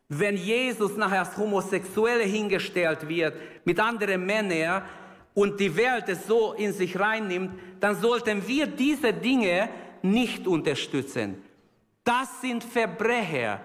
[0.08, 4.84] Wenn Jesus nachher als Homosexuelle hingestellt wird mit anderen Männern
[5.34, 9.67] und die Welt es so in sich reinnimmt, dann sollten wir diese Dinge
[10.12, 11.41] nicht unterstützen.
[12.04, 13.60] Das sind Verbrecher.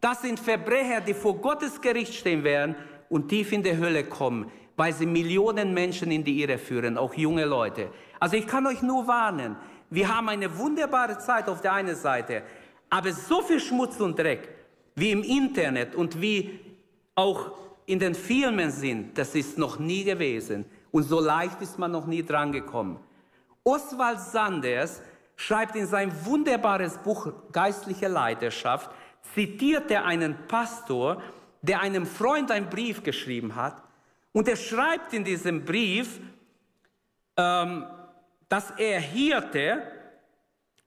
[0.00, 2.74] Das sind Verbrecher, die vor Gottes Gericht stehen werden
[3.08, 7.14] und tief in die Hölle kommen, weil sie Millionen Menschen in die Irre führen, auch
[7.14, 7.90] junge Leute.
[8.18, 9.56] Also ich kann euch nur warnen,
[9.90, 12.42] wir haben eine wunderbare Zeit auf der einen Seite,
[12.88, 14.48] aber so viel Schmutz und Dreck,
[14.94, 16.60] wie im Internet und wie
[17.14, 17.52] auch
[17.86, 20.64] in den Filmen sind, das ist noch nie gewesen.
[20.90, 22.96] Und so leicht ist man noch nie drangekommen.
[23.64, 25.00] Oswald Sanders
[25.42, 28.90] schreibt in sein wunderbares Buch Geistliche Leidenschaft,
[29.34, 31.20] zitiert er einen Pastor,
[31.62, 33.82] der einem Freund einen Brief geschrieben hat.
[34.32, 36.20] Und er schreibt in diesem Brief,
[37.36, 37.86] ähm,
[38.48, 39.82] dass er Hirte,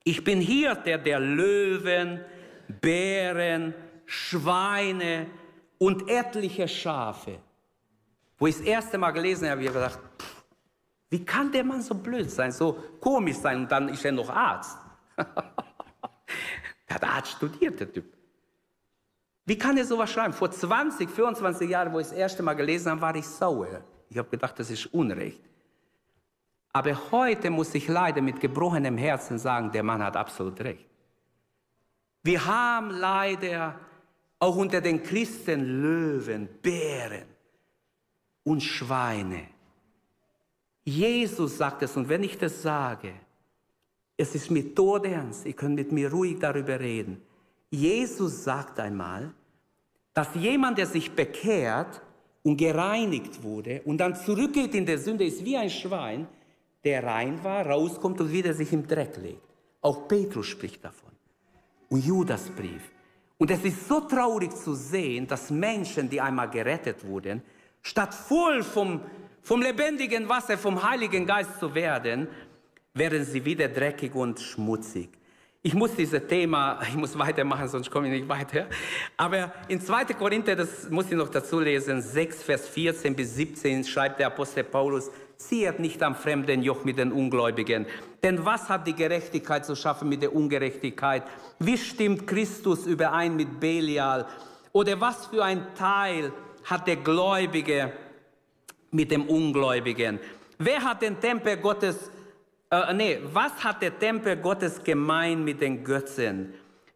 [0.03, 2.21] ich bin Hirte der Löwen,
[2.81, 3.73] Bären,
[4.05, 5.27] Schweine
[5.77, 7.39] und etliche Schafe.
[8.37, 10.34] Wo ich das erste Mal gelesen habe, habe ich gedacht, pff,
[11.15, 14.29] wie kann der Mann so blöd sein, so komisch sein und dann ist er noch
[14.29, 14.77] Arzt.
[15.15, 18.13] der hat Arzt studiert, der Typ.
[19.45, 20.33] Wie kann er sowas schreiben?
[20.33, 23.81] Vor 20, 24 Jahren, wo ich das erste Mal gelesen habe, war ich sauer.
[24.09, 25.39] Ich habe gedacht, das ist Unrecht.
[26.73, 30.85] Aber heute muss ich leider mit gebrochenem Herzen sagen, der Mann hat absolut recht.
[32.23, 33.79] Wir haben leider
[34.39, 37.29] auch unter den Christen Löwen, Bären
[38.43, 39.54] und Schweine.
[40.85, 43.11] Jesus sagt es und wenn ich das sage,
[44.15, 47.21] es ist mir todernst, ihr könnt mit mir ruhig darüber reden.
[47.69, 49.33] Jesus sagt einmal,
[50.13, 52.01] dass jemand, der sich bekehrt
[52.43, 56.27] und gereinigt wurde und dann zurückgeht in der Sünde, ist wie ein Schwein,
[56.83, 59.41] der rein war, rauskommt und wieder sich im Dreck legt.
[59.81, 61.11] Auch Petrus spricht davon.
[61.89, 62.91] Und Judasbrief.
[63.37, 67.41] Und es ist so traurig zu sehen, dass Menschen, die einmal gerettet wurden,
[67.81, 69.01] statt voll vom,
[69.45, 72.27] vom lebendigen Wasser, vom Heiligen Geist zu werden,
[72.95, 75.09] werden sie wieder dreckig und schmutzig.
[75.61, 78.65] Ich muss dieses Thema, ich muss weitermachen, sonst komme ich nicht weiter.
[79.15, 80.05] Aber in 2.
[80.15, 84.63] Korinther, das muss ich noch dazu lesen, 6, Vers 14 bis 17 schreibt der Apostel
[84.63, 87.85] Paulus, zieht nicht am fremden Joch mit den Ungläubigen.
[88.23, 91.21] Denn was hat die Gerechtigkeit zu schaffen mit der Ungerechtigkeit?
[91.59, 94.25] Wie stimmt Christus überein mit Belial?
[94.71, 96.31] Oder was für ein Teil
[96.63, 97.93] hat der Gläubige
[98.95, 100.19] mit dem Ungläubigen?
[100.57, 102.11] Wer hat den Tempel Gottes
[102.71, 106.53] äh, nee, was hat der Tempel Gottes gemein mit den Götzen?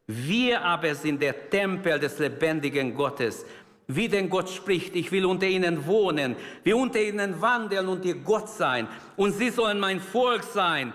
[0.07, 3.45] Wir aber sind der Tempel des lebendigen Gottes.
[3.87, 8.15] Wie denn Gott spricht, ich will unter ihnen wohnen, wir unter ihnen wandeln und ihr
[8.15, 8.87] Gott sein.
[9.15, 10.93] Und sie sollen mein Volk sein.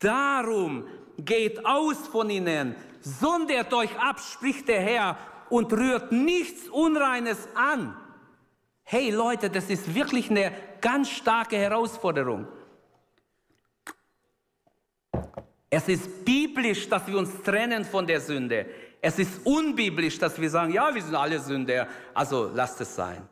[0.00, 0.84] Darum
[1.18, 5.18] geht aus von ihnen, sondert euch ab, spricht der Herr,
[5.50, 7.94] und rührt nichts Unreines an.
[8.92, 10.52] Hey Leute, das ist wirklich eine
[10.82, 12.46] ganz starke Herausforderung.
[15.70, 18.66] Es ist biblisch, dass wir uns trennen von der Sünde.
[19.00, 23.26] Es ist unbiblisch, dass wir sagen, ja, wir sind alle Sünder, also lasst es sein.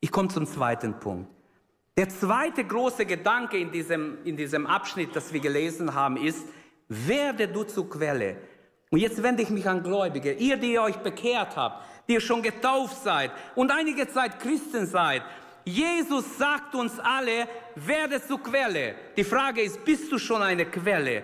[0.00, 1.28] Ich komme zum zweiten Punkt.
[1.98, 6.46] Der zweite große Gedanke in diesem, in diesem Abschnitt, das wir gelesen haben, ist,
[6.88, 8.38] werde du zur Quelle.
[8.88, 12.20] Und jetzt wende ich mich an Gläubige, ihr, die ihr euch bekehrt habt, die ihr
[12.20, 15.22] schon getauft seid und einige Zeit Christen seid.
[15.64, 18.94] Jesus sagt uns alle, werde zur Quelle.
[19.16, 21.22] Die Frage ist, bist du schon eine Quelle?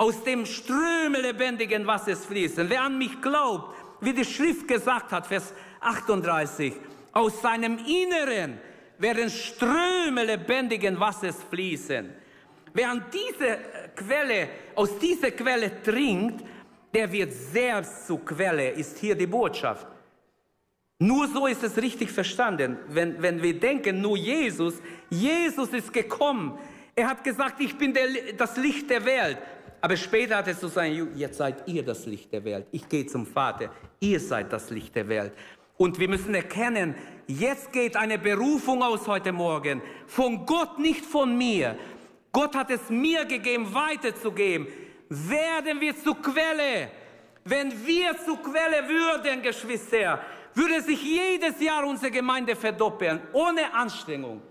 [0.00, 2.70] aus dem Ströme lebendigen Wassers fließen.
[2.70, 6.72] Wer an mich glaubt, wie die Schrift gesagt hat, Vers 38,
[7.12, 8.58] aus seinem Inneren
[8.96, 12.08] werden Ströme lebendigen Wassers fließen.
[12.72, 13.58] Wer an diese
[13.94, 16.46] Quelle, aus dieser Quelle trinkt,
[16.94, 19.86] der wird selbst zur Quelle, ist hier die Botschaft.
[21.02, 22.76] Nur so ist es richtig verstanden.
[22.88, 24.74] Wenn, wenn wir denken, nur Jesus,
[25.08, 26.58] Jesus ist gekommen.
[26.94, 29.38] Er hat gesagt, ich bin der, das Licht der Welt.
[29.80, 32.66] Aber später hat es so sein, jetzt seid ihr das Licht der Welt.
[32.70, 33.70] Ich gehe zum Vater.
[33.98, 35.32] Ihr seid das Licht der Welt.
[35.78, 36.94] Und wir müssen erkennen,
[37.26, 39.80] jetzt geht eine Berufung aus heute Morgen.
[40.06, 41.78] Von Gott, nicht von mir.
[42.30, 44.66] Gott hat es mir gegeben, weiterzugeben.
[45.08, 46.90] Werden wir zur Quelle.
[47.46, 50.20] Wenn wir zur Quelle würden, Geschwister,
[50.54, 54.42] würde sich jedes Jahr unsere Gemeinde verdoppeln, ohne Anstrengung.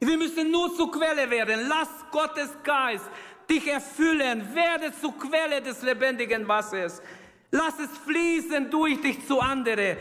[0.00, 1.68] Wir müssen nur zur Quelle werden.
[1.68, 3.04] Lass Gottes Geist
[3.48, 4.54] dich erfüllen.
[4.54, 7.02] Werde zur Quelle des lebendigen Wassers.
[7.50, 9.96] Lass es fließen durch dich zu anderen.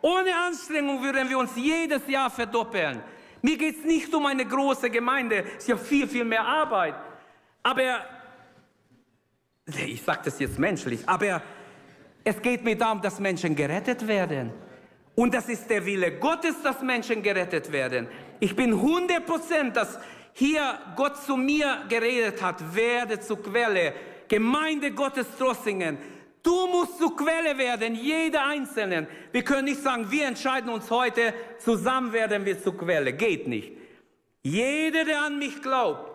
[0.00, 3.02] Ohne Anstrengung würden wir uns jedes Jahr verdoppeln.
[3.42, 6.94] Mir geht es nicht um eine große Gemeinde, es ist ja viel, viel mehr Arbeit.
[7.62, 8.04] Aber,
[9.66, 11.42] ich sage das jetzt menschlich, aber
[12.24, 14.50] es geht mir darum, dass Menschen gerettet werden.
[15.14, 18.08] Und das ist der Wille Gottes, dass Menschen gerettet werden.
[18.40, 19.98] Ich bin 100 Prozent, dass
[20.32, 23.94] hier Gott zu mir geredet hat, werde zur Quelle.
[24.26, 25.98] Gemeinde Gottes Trossingen.
[26.42, 29.06] Du musst zur Quelle werden, jeder Einzelne.
[29.32, 33.12] Wir können nicht sagen, wir entscheiden uns heute, zusammen werden wir zur Quelle.
[33.12, 33.72] Geht nicht.
[34.42, 36.10] Jeder, der an mich glaubt,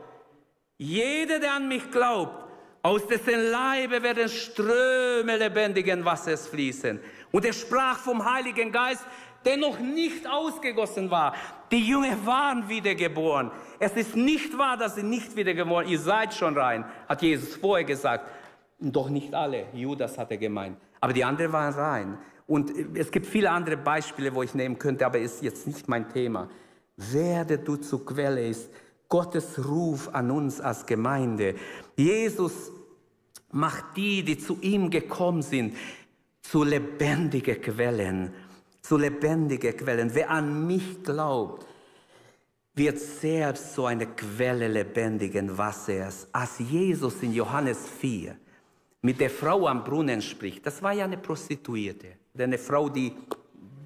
[0.78, 2.48] jeder, der an mich glaubt,
[2.82, 7.00] aus dessen Leibe werden Ströme lebendigen Wassers fließen.
[7.32, 9.06] Und er sprach vom Heiligen Geist,
[9.46, 11.34] der noch nicht ausgegossen war.
[11.72, 13.52] Die Jünger waren wiedergeboren.
[13.80, 17.86] Es ist nicht wahr, dass sie nicht wiedergeboren Ihr seid schon rein, hat Jesus vorher
[17.86, 18.26] gesagt.
[18.80, 19.66] Doch nicht alle.
[19.74, 20.78] Judas hat er gemeint.
[21.02, 22.18] Aber die anderen waren rein.
[22.48, 26.10] Und es gibt viele andere Beispiele, wo ich nehmen könnte, aber ist jetzt nicht mein
[26.10, 26.50] Thema.
[26.98, 28.70] Werde du zur Quelle ist
[29.08, 31.56] Gottes Ruf an uns als Gemeinde.
[31.96, 32.72] Jesus
[33.52, 35.76] macht die, die zu ihm gekommen sind,
[36.50, 38.34] zu lebendigen Quellen,
[38.82, 40.10] zu lebendigen Quellen.
[40.14, 41.68] Wer an mich glaubt,
[42.74, 46.28] wird selbst so eine Quelle lebendigen Wassers.
[46.32, 48.36] Als Jesus in Johannes 4
[49.02, 53.14] mit der Frau am Brunnen spricht, das war ja eine Prostituierte, eine Frau, die,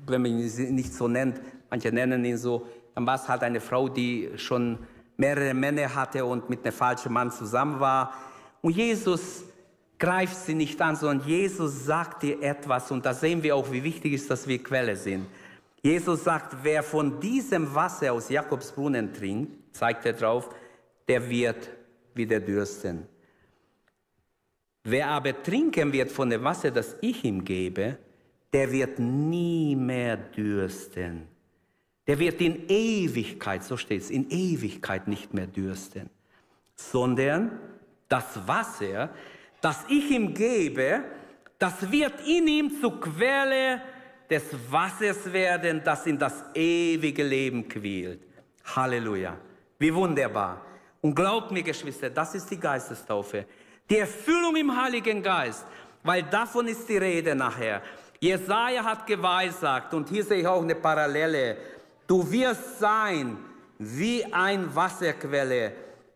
[0.08, 3.60] wenn man sie nicht so nennt, manche nennen ihn so, dann war es halt eine
[3.60, 4.80] Frau, die schon
[5.17, 8.13] mehrere Männer hatte und mit einem falschen Mann zusammen war.
[8.62, 9.43] Und Jesus
[9.99, 13.84] greift sie nicht an, sondern Jesus sagt ihr etwas und da sehen wir auch, wie
[13.84, 15.25] wichtig ist, dass wir Quelle sind.
[15.82, 20.49] Jesus sagt, wer von diesem Wasser aus Jakobsbrunnen trinkt, zeigt er drauf,
[21.08, 21.69] der wird
[22.13, 23.06] wieder dürsten.
[24.84, 27.97] Wer aber trinken wird von dem Wasser, das ich ihm gebe,
[28.51, 31.27] der wird nie mehr dürsten.
[32.06, 36.10] Der wird in Ewigkeit, so steht es, in Ewigkeit nicht mehr dürsten,
[36.75, 37.60] sondern
[38.10, 39.10] das Wasser,
[39.63, 41.06] das ich ihm gebe,
[41.58, 43.82] das wird in ihm zur Quelle
[44.30, 48.19] des Wassers werden, das in das ewige Leben quält.
[48.76, 49.38] Halleluja.
[49.80, 50.62] Wie wunderbar.
[50.99, 53.45] Und glaubt mir, Geschwister, das ist die Geistestaufe.
[53.89, 55.65] Die Erfüllung im Heiligen Geist,
[56.04, 57.82] weil davon ist die Rede nachher.
[58.19, 61.56] Jesaja hat geweissagt, und hier sehe ich auch eine Parallele.
[62.06, 63.38] Du wirst sein
[63.80, 65.71] wie ein Wasserquelle,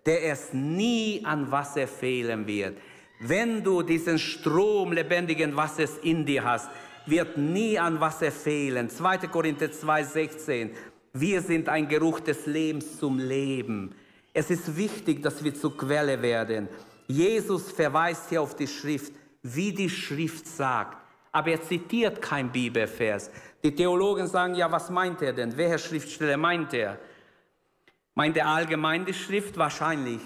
[0.05, 2.77] der es nie an Wasser fehlen wird.
[3.19, 6.69] Wenn du diesen Strom lebendigen Wassers in dir hast,
[7.07, 8.89] wird nie an Wasser fehlen.
[8.89, 9.27] 2.
[9.27, 10.71] Korinther 2,16.
[11.13, 13.95] Wir sind ein Geruch des Lebens zum Leben.
[14.33, 16.67] Es ist wichtig, dass wir zur Quelle werden.
[17.07, 20.97] Jesus verweist hier auf die Schrift, wie die Schrift sagt.
[21.31, 23.31] Aber er zitiert kein Bibelvers.
[23.63, 25.57] Die Theologen sagen, ja, was meint er denn?
[25.57, 26.99] Welcher Schriftsteller meint er?
[28.13, 29.57] Meint er allgemein die Schrift?
[29.57, 30.21] Wahrscheinlich.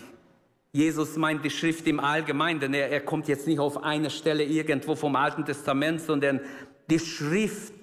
[0.74, 4.96] Jesus meint die Schrift im Allgemeinen, er, er kommt jetzt nicht auf eine Stelle irgendwo
[4.96, 6.40] vom Alten Testament, sondern
[6.90, 7.74] die Schrift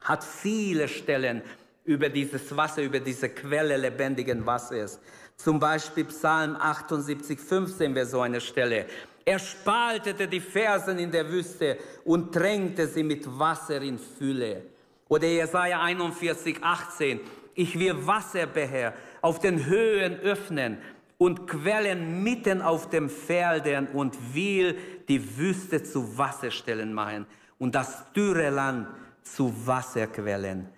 [0.00, 1.42] hat viele Stellen
[1.84, 5.00] über dieses Wasser, über diese Quelle lebendigen Wassers.
[5.36, 8.84] Zum Beispiel Psalm 78, 15 wäre so eine Stelle.
[9.24, 14.62] Er spaltete die Fersen in der Wüste und tränkte sie mit Wasser in Fülle.
[15.08, 17.20] Oder Jesaja 41, 18.
[17.54, 20.78] Ich will Wasserbeher auf den Höhen öffnen
[21.18, 24.78] und Quellen mitten auf dem Feldern und will
[25.08, 27.26] die Wüste zu Wasserstellen machen
[27.58, 28.88] und das dürre Land
[29.22, 30.68] zu Wasserquellen.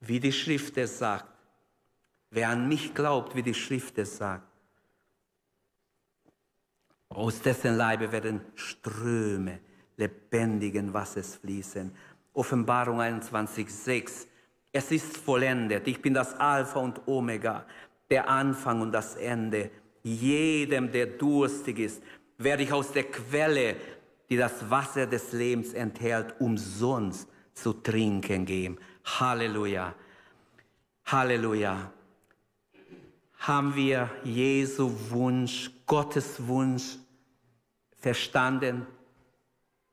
[0.00, 1.26] Wie die Schrift es sagt.
[2.30, 4.46] Wer an mich glaubt, wie die Schrift es sagt,
[7.10, 9.58] aus dessen Leibe werden Ströme
[9.96, 11.92] lebendigen Wassers fließen.
[12.32, 14.26] Offenbarung 21,6.
[14.72, 15.88] Es ist vollendet.
[15.88, 17.66] Ich bin das Alpha und Omega,
[18.10, 19.70] der Anfang und das Ende.
[20.02, 22.02] Jedem, der durstig ist,
[22.38, 23.76] werde ich aus der Quelle,
[24.28, 28.78] die das Wasser des Lebens enthält, umsonst zu trinken geben.
[29.04, 29.94] Halleluja.
[31.04, 31.92] Halleluja
[33.40, 36.98] haben wir Jesu Wunsch, Gottes Wunsch
[37.96, 38.86] verstanden,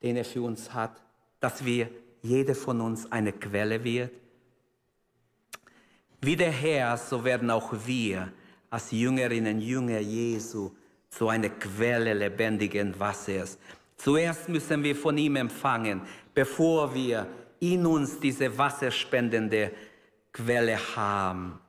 [0.03, 1.01] den er für uns hat,
[1.39, 1.89] dass wir,
[2.21, 4.11] jeder von uns eine Quelle wird.
[6.21, 8.31] Wie der Herr, so werden auch wir
[8.69, 10.71] als Jüngerinnen und Jünger Jesu
[11.09, 13.57] zu einer Quelle lebendigen Wassers.
[13.97, 16.01] Zuerst müssen wir von ihm empfangen,
[16.33, 17.27] bevor wir
[17.59, 19.71] in uns diese wasserspendende
[20.31, 21.59] Quelle haben.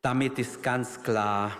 [0.00, 1.56] Damit ist ganz klar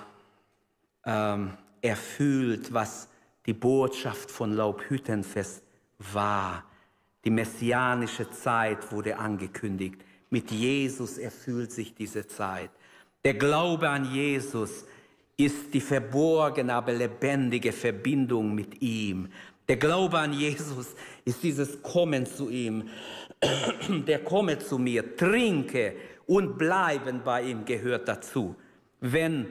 [1.05, 1.53] ähm,
[1.83, 3.09] erfüllt, was
[3.45, 5.63] die Botschaft von Laubhüttenfest
[5.99, 6.65] war.
[7.25, 10.01] Die messianische Zeit wurde angekündigt.
[10.31, 12.71] Mit Jesus erfüllt sich diese Zeit.
[13.25, 14.85] Der Glaube an Jesus
[15.37, 19.29] ist die verborgene, aber lebendige Verbindung mit ihm.
[19.69, 22.89] Der Glaube an Jesus ist dieses Kommen zu ihm.
[24.07, 25.95] Der komme zu mir, trinke
[26.27, 28.57] und bleiben bei ihm gehört dazu.
[29.01, 29.47] Wenn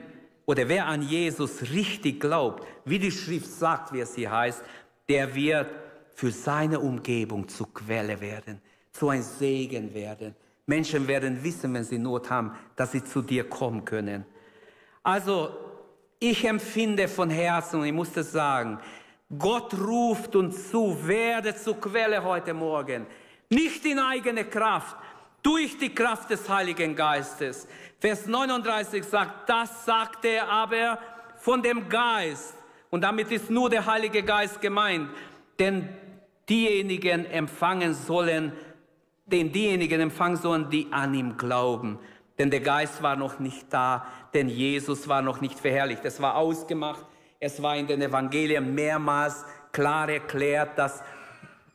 [0.46, 4.62] oder wer an Jesus richtig glaubt, wie die Schrift sagt, wie es hier heißt,
[5.08, 5.68] der wird
[6.14, 8.60] für seine Umgebung zur Quelle werden,
[8.92, 10.34] zu ein Segen werden.
[10.66, 14.26] Menschen werden wissen, wenn sie Not haben, dass sie zu dir kommen können.
[15.02, 15.50] Also,
[16.18, 18.78] ich empfinde von Herzen, ich muss das sagen,
[19.38, 23.06] Gott ruft uns zu, werde zur Quelle heute Morgen.
[23.48, 24.96] Nicht in eigene Kraft,
[25.42, 27.68] durch die Kraft des Heiligen Geistes.
[28.00, 30.98] Vers 39 sagt, das sagt er aber
[31.36, 32.54] von dem Geist.
[32.90, 35.08] Und damit ist nur der Heilige Geist gemeint.
[35.60, 35.88] Denn
[36.48, 38.52] diejenigen empfangen sollen,
[39.26, 41.98] den diejenigen empfangen sollen, die an ihm glauben.
[42.38, 46.04] Denn der Geist war noch nicht da, denn Jesus war noch nicht verherrlicht.
[46.04, 47.04] Es war ausgemacht,
[47.40, 51.02] es war in den Evangelien mehrmals klar erklärt, dass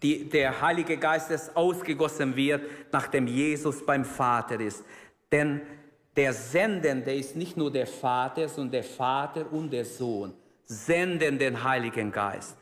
[0.02, 4.84] die, der Heilige Geist ausgegossen wird, nachdem Jesus beim Vater ist.
[5.32, 5.62] Denn
[6.16, 10.34] der Sendende ist nicht nur der Vater, sondern der Vater und der Sohn
[10.66, 12.58] senden den Heiligen Geist.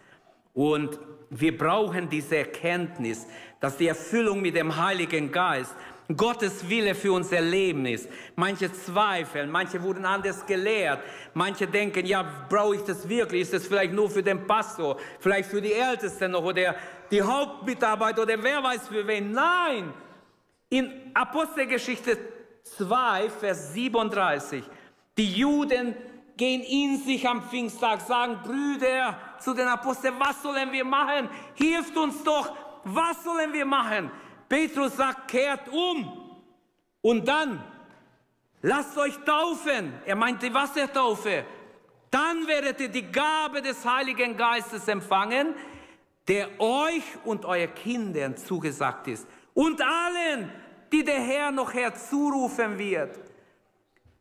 [0.53, 0.99] Und
[1.29, 3.27] wir brauchen diese Erkenntnis,
[3.59, 5.75] dass die Erfüllung mit dem Heiligen Geist
[6.15, 8.09] Gottes Wille für unser Leben ist.
[8.35, 11.03] Manche zweifeln, manche wurden anders gelehrt,
[11.35, 13.43] manche denken, ja, brauche ich das wirklich?
[13.43, 16.75] Ist das vielleicht nur für den Pastor, vielleicht für die Ältesten noch oder
[17.11, 19.31] die Hauptmitarbeiter oder wer weiß für wen?
[19.31, 19.93] Nein!
[20.69, 22.17] In Apostelgeschichte
[22.63, 24.63] 2, Vers 37,
[25.17, 25.95] die Juden
[26.39, 31.29] gehen in sich am Pfingsttag, sagen, Brüder zu den Aposteln, was sollen wir machen?
[31.53, 34.09] Hilft uns doch, was sollen wir machen?
[34.47, 36.39] Petrus sagt, kehrt um
[37.01, 37.61] und dann
[38.61, 39.93] lasst euch taufen.
[40.05, 41.45] Er meint die Wassertaufe.
[42.09, 45.53] Dann werdet ihr die Gabe des Heiligen Geistes empfangen,
[46.27, 49.27] der euch und euren Kindern zugesagt ist.
[49.53, 50.51] Und allen,
[50.91, 53.28] die der Herr noch herzurufen wird.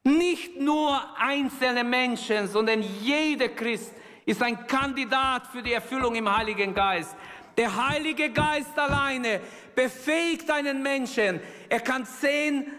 [0.09, 3.93] Nicht nur einzelne Menschen, sondern jeder Christ
[4.25, 7.15] ist ein Kandidat für die Erfüllung im Heiligen Geist.
[7.59, 9.41] Der Heilige Geist alleine
[9.75, 11.41] befähigt einen Menschen.
[11.69, 12.73] Er kann 10,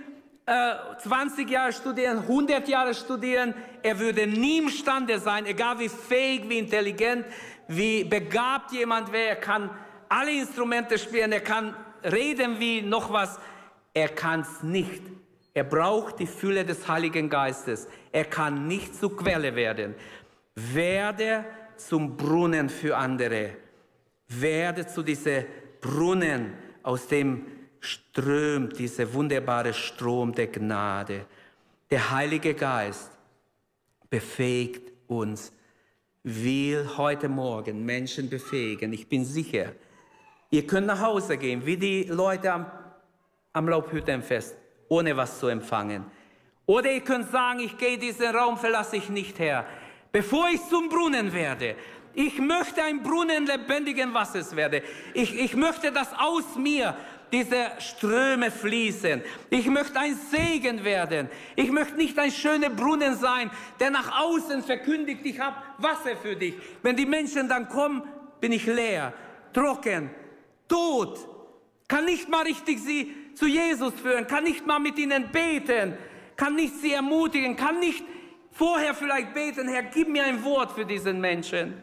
[0.47, 0.73] äh,
[1.03, 3.53] 20 Jahre studieren, 100 Jahre studieren.
[3.83, 7.27] Er würde nie imstande sein, egal wie fähig, wie intelligent,
[7.67, 9.29] wie begabt jemand wäre.
[9.29, 9.69] Er kann
[10.07, 13.37] alle Instrumente spielen, er kann reden wie noch was.
[13.93, 15.18] Er kann es nicht.
[15.53, 17.87] Er braucht die Fülle des Heiligen Geistes.
[18.11, 19.95] Er kann nicht zur Quelle werden.
[20.55, 21.45] Werde
[21.75, 23.51] zum Brunnen für andere
[24.29, 25.45] werde zu diesem
[25.81, 27.45] Brunnen, aus dem
[27.79, 31.25] strömt dieser wunderbare Strom der Gnade.
[31.89, 33.11] Der Heilige Geist
[34.09, 35.51] befähigt uns,
[36.23, 38.93] will heute Morgen Menschen befähigen.
[38.93, 39.73] Ich bin sicher,
[40.51, 42.65] ihr könnt nach Hause gehen, wie die Leute am,
[43.53, 44.55] am Laubhüttenfest,
[44.89, 46.03] ohne was zu empfangen.
[46.65, 49.65] Oder ihr könnt sagen, ich gehe diesen Raum, verlasse ich nicht her.
[50.11, 51.75] Bevor ich zum Brunnen werde,
[52.13, 54.81] ich möchte ein Brunnen lebendigen Wassers werden.
[55.13, 56.95] Ich, ich möchte, dass aus mir
[57.31, 59.21] diese Ströme fließen.
[59.49, 61.29] Ich möchte ein Segen werden.
[61.55, 66.35] Ich möchte nicht ein schöner Brunnen sein, der nach außen verkündigt, ich habe Wasser für
[66.35, 66.55] dich.
[66.81, 68.03] Wenn die Menschen dann kommen,
[68.39, 69.13] bin ich leer,
[69.53, 70.09] trocken,
[70.67, 71.19] tot,
[71.87, 75.97] kann nicht mal richtig sie zu Jesus führen, kann nicht mal mit ihnen beten,
[76.35, 78.03] kann nicht sie ermutigen, kann nicht
[78.51, 81.81] vorher vielleicht beten, Herr, gib mir ein Wort für diesen Menschen.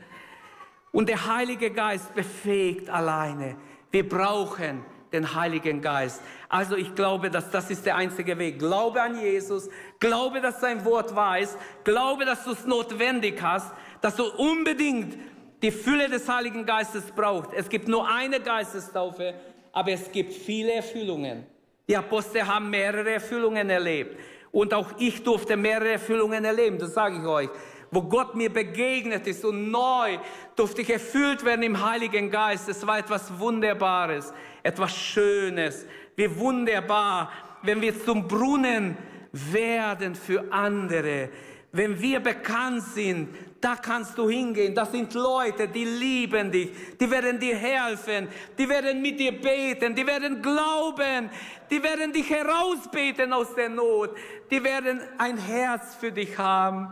[0.93, 3.57] Und der Heilige Geist befähigt alleine.
[3.91, 6.21] Wir brauchen den Heiligen Geist.
[6.51, 8.59] Also ich glaube, dass das ist der einzige Weg.
[8.59, 14.17] Glaube an Jesus, glaube, dass sein Wort weiß, glaube, dass du es notwendig hast, dass
[14.17, 15.17] du unbedingt
[15.63, 17.55] die Fülle des Heiligen Geistes brauchst.
[17.55, 19.35] Es gibt nur eine Geistestaufe,
[19.77, 21.45] aber es gibt viele Erfüllungen.
[21.87, 24.19] Die Apostel haben mehrere Erfüllungen erlebt.
[24.51, 27.51] Und auch ich durfte mehrere Erfüllungen erleben, das sage ich euch
[27.93, 30.19] wo Gott mir begegnet ist und neu
[30.57, 32.69] durfte ich erfüllt werden im Heiligen Geist.
[32.69, 37.31] Es war etwas Wunderbares, etwas Schönes, wie wunderbar,
[37.63, 38.99] wenn wir zum Brunnen
[39.31, 41.29] werden für andere.
[41.77, 43.29] Wenn wir bekannt sind,
[43.61, 44.75] da kannst du hingehen.
[44.75, 49.95] Das sind Leute, die lieben dich, die werden dir helfen, die werden mit dir beten,
[49.95, 51.29] die werden glauben,
[51.71, 54.17] die werden dich herausbeten aus der Not,
[54.51, 56.89] die werden ein Herz für dich haben.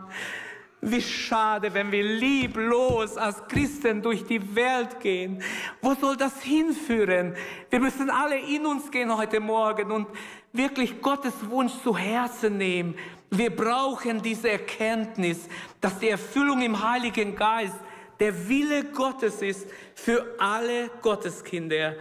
[0.81, 5.41] Wie schade, wenn wir lieblos als Christen durch die Welt gehen.
[5.81, 7.35] Wo soll das hinführen?
[7.71, 10.07] Wir müssen alle in uns gehen heute Morgen und
[10.53, 12.95] wirklich Gottes Wunsch zu Herzen nehmen.
[13.37, 15.47] Wir brauchen diese Erkenntnis,
[15.81, 17.75] dass die Erfüllung im Heiligen Geist
[18.19, 21.95] der Wille Gottes ist für alle Gotteskinder.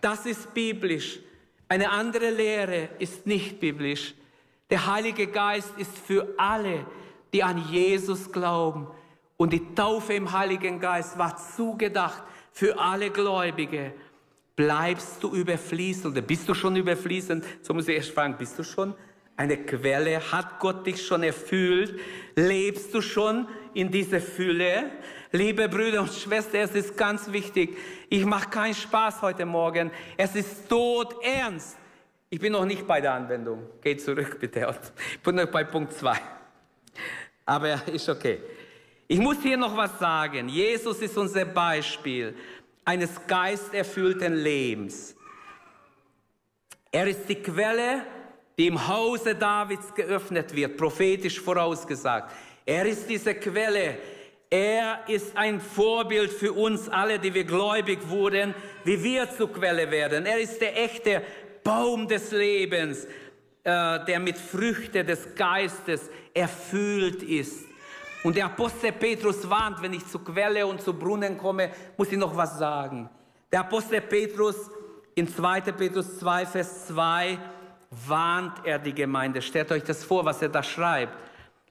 [0.00, 1.20] Das ist biblisch.
[1.68, 4.14] Eine andere Lehre ist nicht biblisch.
[4.68, 6.84] Der Heilige Geist ist für alle
[7.32, 8.86] die an Jesus glauben.
[9.36, 12.22] Und die Taufe im Heiligen Geist war zugedacht
[12.52, 13.92] für alle Gläubige.
[14.54, 17.44] Bleibst du überfließend bist du schon überfließend?
[17.60, 18.94] So muss ich erst fragen, bist du schon
[19.36, 20.20] eine Quelle?
[20.32, 22.00] Hat Gott dich schon erfüllt?
[22.34, 24.90] Lebst du schon in dieser Fülle?
[25.32, 27.76] Liebe Brüder und Schwestern, es ist ganz wichtig.
[28.08, 29.90] Ich mache keinen Spaß heute Morgen.
[30.16, 31.76] Es ist tot ernst.
[32.30, 33.66] Ich bin noch nicht bei der Anwendung.
[33.82, 34.74] Geht zurück bitte.
[35.12, 36.18] Ich bin noch bei Punkt 2
[37.46, 38.40] aber ist okay.
[39.06, 40.48] Ich muss hier noch was sagen.
[40.48, 42.34] Jesus ist unser Beispiel
[42.84, 45.14] eines geisterfüllten Lebens.
[46.90, 48.02] Er ist die Quelle
[48.58, 52.32] die im Hause Davids geöffnet wird, prophetisch vorausgesagt.
[52.64, 53.98] Er ist diese Quelle.
[54.48, 58.54] Er ist ein Vorbild für uns alle, die wir gläubig wurden,
[58.84, 60.24] wie wir zur Quelle werden.
[60.24, 61.22] Er ist der echte
[61.62, 63.06] Baum des Lebens,
[63.64, 67.66] äh, der mit Früchten des Geistes erfüllt ist.
[68.22, 72.18] Und der Apostel Petrus warnt, wenn ich zur Quelle und zu Brunnen komme, muss ich
[72.18, 73.10] noch was sagen.
[73.52, 74.70] Der Apostel Petrus
[75.14, 75.60] in 2.
[75.60, 77.38] Petrus 2, Vers 2
[78.06, 79.40] warnt er die Gemeinde.
[79.40, 81.16] Stellt euch das vor, was er da schreibt.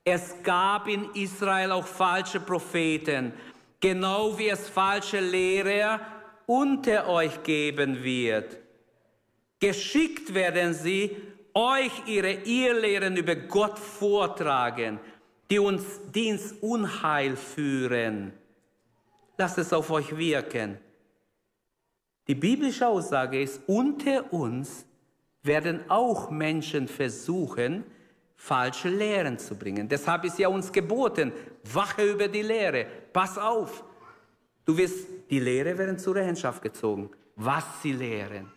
[0.03, 3.33] Es gab in Israel auch falsche Propheten,
[3.79, 5.99] genau wie es falsche Lehrer
[6.45, 8.57] unter euch geben wird.
[9.59, 11.15] Geschickt werden sie,
[11.53, 14.99] euch ihre Irrlehren über Gott vortragen,
[15.49, 18.33] die uns, die ins Unheil führen.
[19.37, 20.77] Lasst es auf euch wirken.
[22.27, 24.85] Die biblische Aussage ist, unter uns
[25.45, 27.83] werden auch Menschen versuchen,
[28.35, 29.87] falsche Lehren zu bringen.
[29.87, 31.31] Deshalb ist ja uns geboten,
[31.73, 33.83] wache über die Lehre, pass auf.
[34.65, 38.51] Du wirst, die Lehre werden zur Rechenschaft gezogen, was sie lehren.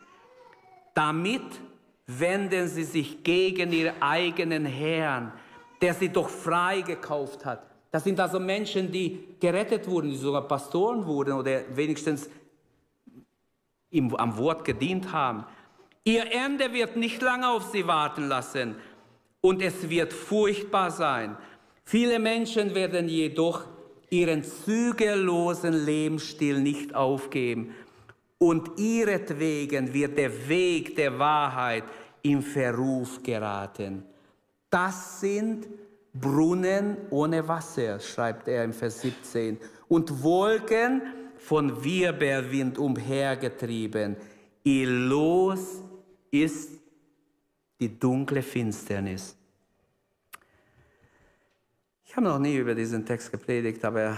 [0.94, 1.60] Damit
[2.06, 5.32] wenden sie sich gegen ihren eigenen Herrn,
[5.80, 7.62] der sie doch frei gekauft hat.
[7.90, 12.28] Das sind also Menschen, die gerettet wurden, die sogar Pastoren wurden oder wenigstens
[13.90, 15.44] im, am Wort gedient haben.
[16.08, 18.76] Ihr Ende wird nicht lange auf sie warten lassen
[19.42, 21.36] und es wird furchtbar sein.
[21.84, 23.66] Viele Menschen werden jedoch
[24.08, 27.74] ihren zügellosen Lebensstil nicht aufgeben
[28.38, 31.84] und ihretwegen wird der Weg der Wahrheit
[32.22, 34.02] in Verruf geraten.
[34.70, 35.68] Das sind
[36.14, 41.02] Brunnen ohne Wasser, schreibt er im Vers 17, und Wolken
[41.36, 44.16] von Wirbelwind umhergetrieben.
[44.64, 45.82] Ihr Los
[46.30, 46.70] ist
[47.80, 49.36] die dunkle Finsternis.
[52.04, 54.16] Ich habe noch nie über diesen Text gepredigt, aber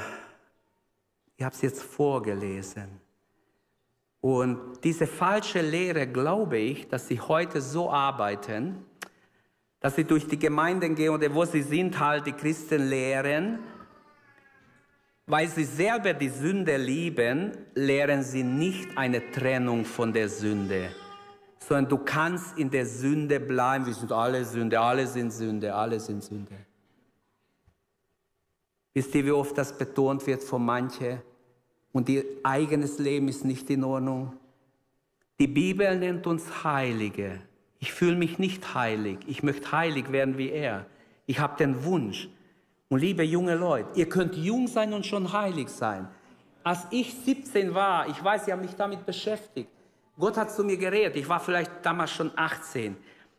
[1.36, 3.00] ich habe es jetzt vorgelesen.
[4.20, 8.84] Und diese falsche Lehre glaube ich, dass sie heute so arbeiten,
[9.80, 13.58] dass sie durch die Gemeinden gehen oder wo sie sind, halt die Christen lehren,
[15.26, 20.90] weil sie selber die Sünde lieben, lehren sie nicht eine Trennung von der Sünde,
[21.70, 23.86] sondern du kannst in der Sünde bleiben.
[23.86, 26.56] Wir sind alle Sünde, alle sind Sünde, alle sind Sünde.
[28.92, 31.22] Wisst ihr, wie oft das betont wird von manchen?
[31.92, 34.32] und ihr eigenes Leben ist nicht in Ordnung.
[35.38, 37.40] Die Bibel nennt uns Heilige.
[37.78, 39.18] Ich fühle mich nicht heilig.
[39.26, 40.86] Ich möchte heilig werden wie er.
[41.26, 42.28] Ich habe den Wunsch.
[42.88, 46.08] Und liebe junge Leute, ihr könnt jung sein und schon heilig sein.
[46.62, 49.70] Als ich 17 war, ich weiß, ich habe mich damit beschäftigt.
[50.20, 51.16] Gott hat zu mir geredet.
[51.16, 52.96] Ich war vielleicht damals schon 18.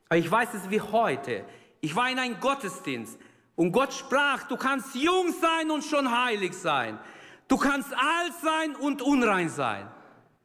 [0.10, 1.46] Aber ich weiß es wie heute.
[1.80, 3.18] Ich war in einem Gottesdienst
[3.56, 7.00] und Gott sprach, du kannst jung sein und schon heilig sein.
[7.48, 9.88] Du kannst alt sein und unrein sein.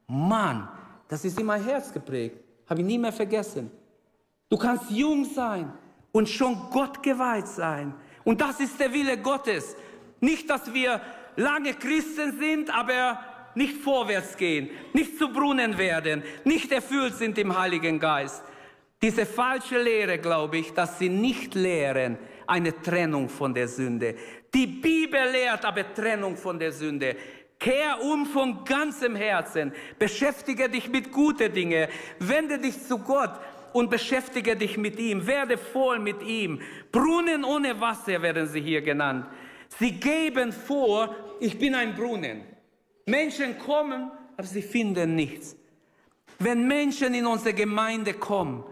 [0.06, 0.68] Mann,
[1.08, 2.36] das ist in mein Herz geprägt.
[2.68, 3.70] Habe ich nie mehr vergessen.
[4.48, 5.72] Du kannst jung sein
[6.12, 7.94] und schon Gott geweiht sein.
[8.24, 9.76] Und das ist der Wille Gottes.
[10.20, 11.00] Nicht, dass wir
[11.36, 13.20] lange Christen sind, aber
[13.56, 18.42] nicht vorwärts gehen, nicht zu Brunnen werden, nicht erfüllt sind im Heiligen Geist.
[19.02, 24.14] Diese falsche Lehre, glaube ich, dass sie nicht lehren eine Trennung von der Sünde.
[24.54, 27.16] Die Bibel lehrt aber Trennung von der Sünde.
[27.58, 29.72] Kehr um von ganzem Herzen.
[29.98, 31.88] Beschäftige dich mit guten Dingen.
[32.18, 33.32] Wende dich zu Gott
[33.72, 35.26] und beschäftige dich mit ihm.
[35.26, 36.60] Werde voll mit ihm.
[36.92, 39.26] Brunnen ohne Wasser werden sie hier genannt.
[39.78, 42.55] Sie geben vor, ich bin ein Brunnen.
[43.06, 45.56] Menschen kommen, aber sie finden nichts.
[46.38, 48.64] Wenn Menschen in unsere Gemeinde kommen,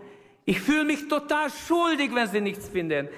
[0.45, 3.09] ich fühle mich total schuldig, wenn sie nichts finden.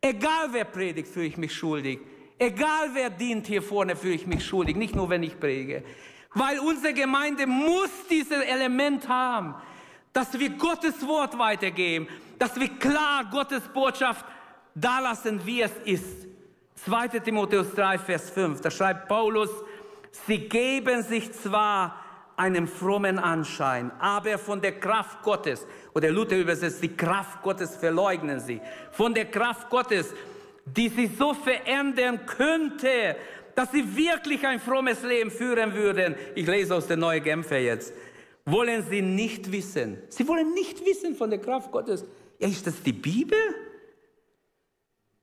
[0.00, 1.98] Egal wer predigt, fühle ich mich schuldig.
[2.38, 4.76] Egal wer dient hier vorne, fühle ich mich schuldig.
[4.76, 5.84] Nicht nur, wenn ich predige.
[6.34, 9.54] Weil unsere Gemeinde muss dieses Element haben,
[10.12, 12.08] dass wir Gottes Wort weitergeben,
[12.38, 14.24] dass wir klar Gottes Botschaft
[14.74, 16.26] da lassen, wie es ist.
[16.84, 17.08] 2.
[17.20, 19.50] Timotheus 3, Vers 5, da schreibt Paulus,
[20.26, 21.96] sie geben sich zwar
[22.36, 28.40] einem frommen Anschein, aber von der Kraft Gottes, oder Luther übersetzt, die Kraft Gottes verleugnen
[28.40, 28.60] sie.
[28.90, 30.14] Von der Kraft Gottes,
[30.64, 33.16] die sie so verändern könnte,
[33.54, 36.14] dass sie wirklich ein frommes Leben führen würden.
[36.34, 37.92] Ich lese aus der Neuen Genfer jetzt.
[38.44, 40.02] Wollen sie nicht wissen.
[40.08, 42.04] Sie wollen nicht wissen von der Kraft Gottes.
[42.38, 43.38] Ja, ist das die Bibel?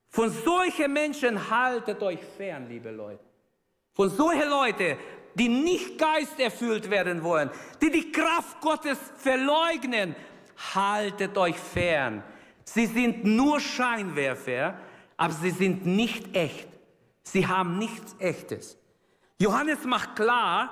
[0.09, 3.28] Von solchen Menschen haltet euch fern, liebe Leute.
[3.99, 4.97] Von solchen Leuten
[5.35, 7.49] die nicht geisterfüllt werden wollen,
[7.81, 10.15] die die Kraft Gottes verleugnen,
[10.73, 12.23] haltet euch fern.
[12.63, 14.75] Sie sind nur Scheinwerfer,
[15.17, 16.69] aber sie sind nicht echt.
[17.23, 18.77] Sie haben nichts Echtes.
[19.37, 20.71] Johannes macht klar,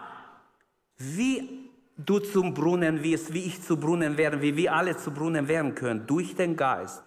[0.97, 5.49] wie du zum Brunnen wirst, wie ich zu Brunnen werde, wie wir alle zu Brunnen
[5.49, 7.03] werden können, durch den Geist.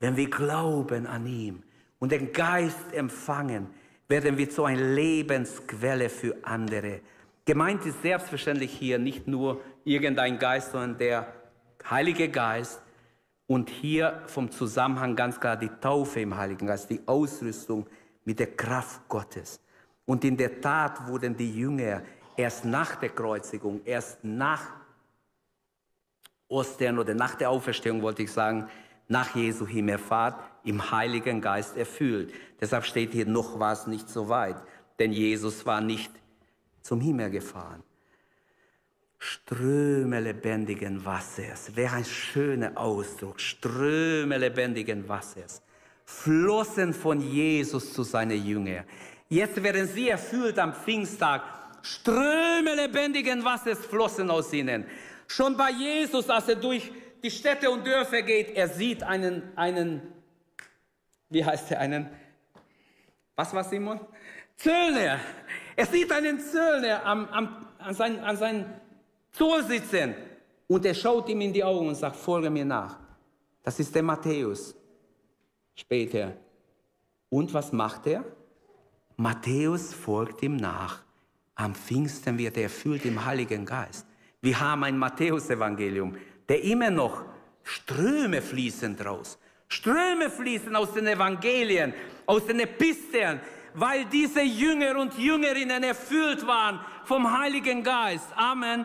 [0.00, 1.62] Wenn wir glauben an ihn
[2.00, 3.68] und den Geist empfangen,
[4.10, 7.00] werden wir zu einer Lebensquelle für andere.
[7.44, 11.32] Gemeint ist selbstverständlich hier nicht nur irgendein Geist, sondern der
[11.88, 12.82] Heilige Geist.
[13.46, 17.86] Und hier vom Zusammenhang ganz klar die Taufe im Heiligen Geist, die Ausrüstung
[18.24, 19.60] mit der Kraft Gottes.
[20.04, 22.02] Und in der Tat wurden die Jünger
[22.36, 24.70] erst nach der Kreuzigung, erst nach
[26.48, 28.68] Ostern oder nach der Auferstehung, wollte ich sagen,
[29.06, 32.32] nach Jesu Himmelfahrt im Heiligen Geist erfüllt.
[32.60, 34.56] Deshalb steht hier, noch war es nicht so weit,
[34.98, 36.10] denn Jesus war nicht
[36.82, 37.82] zum Himmel gefahren.
[39.18, 45.62] Ströme lebendigen Wassers, wäre ein schöner Ausdruck, Ströme lebendigen Wassers,
[46.06, 48.84] flossen von Jesus zu seinen Jüngern.
[49.28, 51.42] Jetzt werden sie erfüllt am Pfingsttag
[51.82, 54.84] Ströme lebendigen Wassers flossen aus ihnen.
[55.26, 56.90] Schon bei Jesus, als er durch
[57.22, 60.02] die Städte und Dörfer geht, er sieht einen, einen
[61.30, 62.10] wie heißt er, einen,
[63.34, 64.00] was war Simon?
[64.56, 65.18] Zöllner.
[65.74, 68.66] Er sieht einen Zöllner am, am, an, sein, an seinem
[69.32, 70.14] Zoll sitzen
[70.66, 72.98] und er schaut ihm in die Augen und sagt, folge mir nach.
[73.62, 74.74] Das ist der Matthäus.
[75.74, 76.36] Später.
[77.30, 78.24] Und was macht er?
[79.16, 81.02] Matthäus folgt ihm nach.
[81.54, 84.06] Am Pfingsten wird er erfüllt im Heiligen Geist.
[84.40, 86.16] Wir haben ein Matthäusevangelium,
[86.48, 87.24] der immer noch
[87.62, 89.38] Ströme fließen draus.
[89.70, 91.94] Ströme fließen aus den Evangelien,
[92.26, 93.40] aus den Episteln,
[93.74, 98.26] weil diese Jünger und Jüngerinnen erfüllt waren vom Heiligen Geist.
[98.34, 98.84] Amen.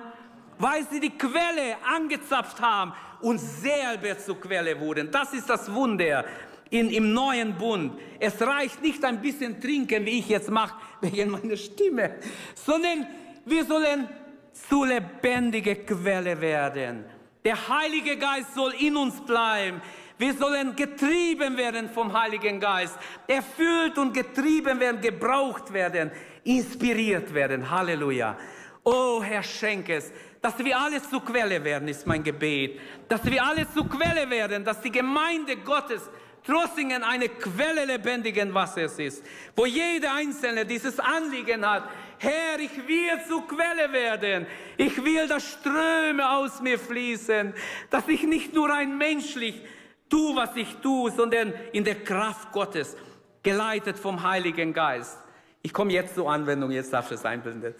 [0.59, 5.09] Weil sie die Quelle angezapft haben und selber zur Quelle wurden.
[5.11, 6.23] Das ist das Wunder
[6.69, 7.99] in, im neuen Bund.
[8.19, 12.15] Es reicht nicht ein bisschen trinken, wie ich jetzt mache, wegen meiner Stimme,
[12.53, 13.07] sondern
[13.43, 14.07] wir sollen
[14.53, 17.05] zu lebendige Quelle werden.
[17.43, 19.81] Der Heilige Geist soll in uns bleiben.
[20.17, 22.97] Wir sollen getrieben werden vom Heiligen Geist,
[23.27, 26.11] erfüllt und getrieben werden, gebraucht werden,
[26.43, 27.69] inspiriert werden.
[27.69, 28.37] Halleluja.
[28.83, 32.79] Oh Herr, schenk es, dass wir alle zur Quelle werden, ist mein Gebet.
[33.09, 36.09] Dass wir alle zur Quelle werden, dass die Gemeinde Gottes
[36.45, 39.23] Trossingen eine Quelle lebendigen Wassers ist,
[39.55, 41.89] wo jeder Einzelne dieses Anliegen hat.
[42.19, 44.45] Herr, ich will zur Quelle werden.
[44.77, 47.53] Ich will, dass Ströme aus mir fließen,
[47.89, 49.61] dass ich nicht nur ein menschlich
[50.09, 52.95] tue, was ich tue, sondern in der Kraft Gottes,
[53.43, 55.17] geleitet vom Heiligen Geist.
[55.61, 57.75] Ich komme jetzt zur Anwendung, jetzt darfst du es einblenden.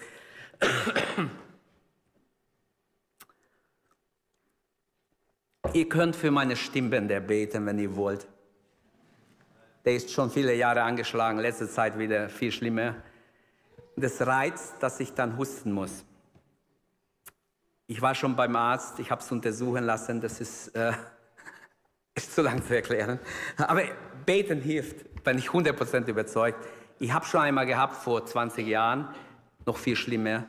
[5.73, 8.27] Ihr könnt für meine Stimmbänder beten, wenn ihr wollt.
[9.83, 12.95] Der ist schon viele Jahre angeschlagen, letzte Zeit wieder viel schlimmer.
[13.95, 16.05] Das reizt, dass ich dann husten muss.
[17.87, 20.93] Ich war schon beim Arzt, ich habe es untersuchen lassen, das ist, äh,
[22.15, 23.19] ist zu lang zu erklären.
[23.57, 23.83] Aber
[24.25, 26.57] beten hilft, bin ich 100% überzeugt.
[26.99, 29.09] Ich habe schon einmal gehabt vor 20 Jahren,
[29.65, 30.45] noch viel schlimmer.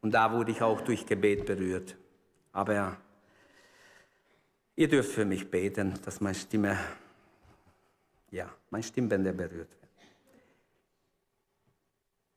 [0.00, 1.96] Und da wurde ich auch durch Gebet berührt.
[2.52, 2.96] Aber
[4.76, 6.78] ihr dürft für mich beten, dass meine Stimme
[8.34, 9.88] ja, mein Stimmbänder berührt werden.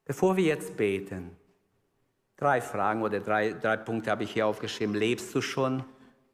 [0.05, 1.36] Bevor wir jetzt beten,
[2.38, 4.95] drei Fragen oder drei, drei Punkte habe ich hier aufgeschrieben.
[4.95, 5.84] Lebst du schon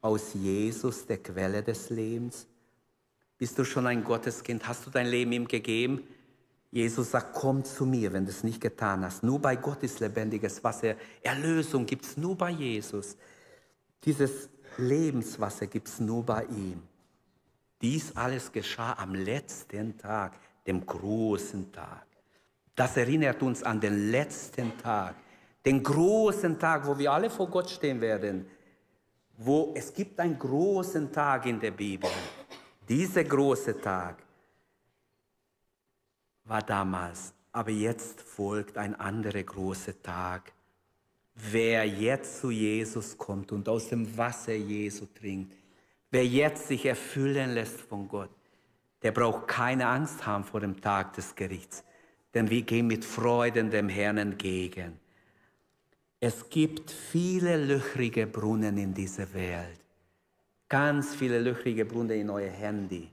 [0.03, 2.45] aus Jesus, der Quelle des Lebens?
[3.37, 4.67] Bist du schon ein Gotteskind?
[4.67, 6.03] Hast du dein Leben ihm gegeben?
[6.71, 9.23] Jesus sagt, komm zu mir, wenn du es nicht getan hast.
[9.23, 10.95] Nur bei Gott ist lebendiges Wasser.
[11.21, 13.15] Erlösung gibt es nur bei Jesus.
[14.03, 16.81] Dieses Lebenswasser gibt es nur bei ihm.
[17.81, 20.33] Dies alles geschah am letzten Tag,
[20.65, 22.07] dem großen Tag.
[22.75, 25.15] Das erinnert uns an den letzten Tag,
[25.65, 28.47] den großen Tag, wo wir alle vor Gott stehen werden.
[29.37, 32.09] Wo es gibt einen großen Tag in der Bibel.
[32.87, 34.17] Dieser große Tag
[36.45, 40.51] war damals, aber jetzt folgt ein anderer großer Tag.
[41.35, 45.53] Wer jetzt zu Jesus kommt und aus dem Wasser Jesu trinkt,
[46.13, 48.29] Wer jetzt sich erfüllen lässt von Gott,
[49.01, 51.83] der braucht keine Angst haben vor dem Tag des Gerichts,
[52.35, 54.99] denn wir gehen mit Freuden dem Herrn entgegen.
[56.25, 59.81] Es gibt viele löchrige Brunnen in dieser Welt.
[60.69, 63.09] Ganz viele löchrige Brunnen in euer Handy,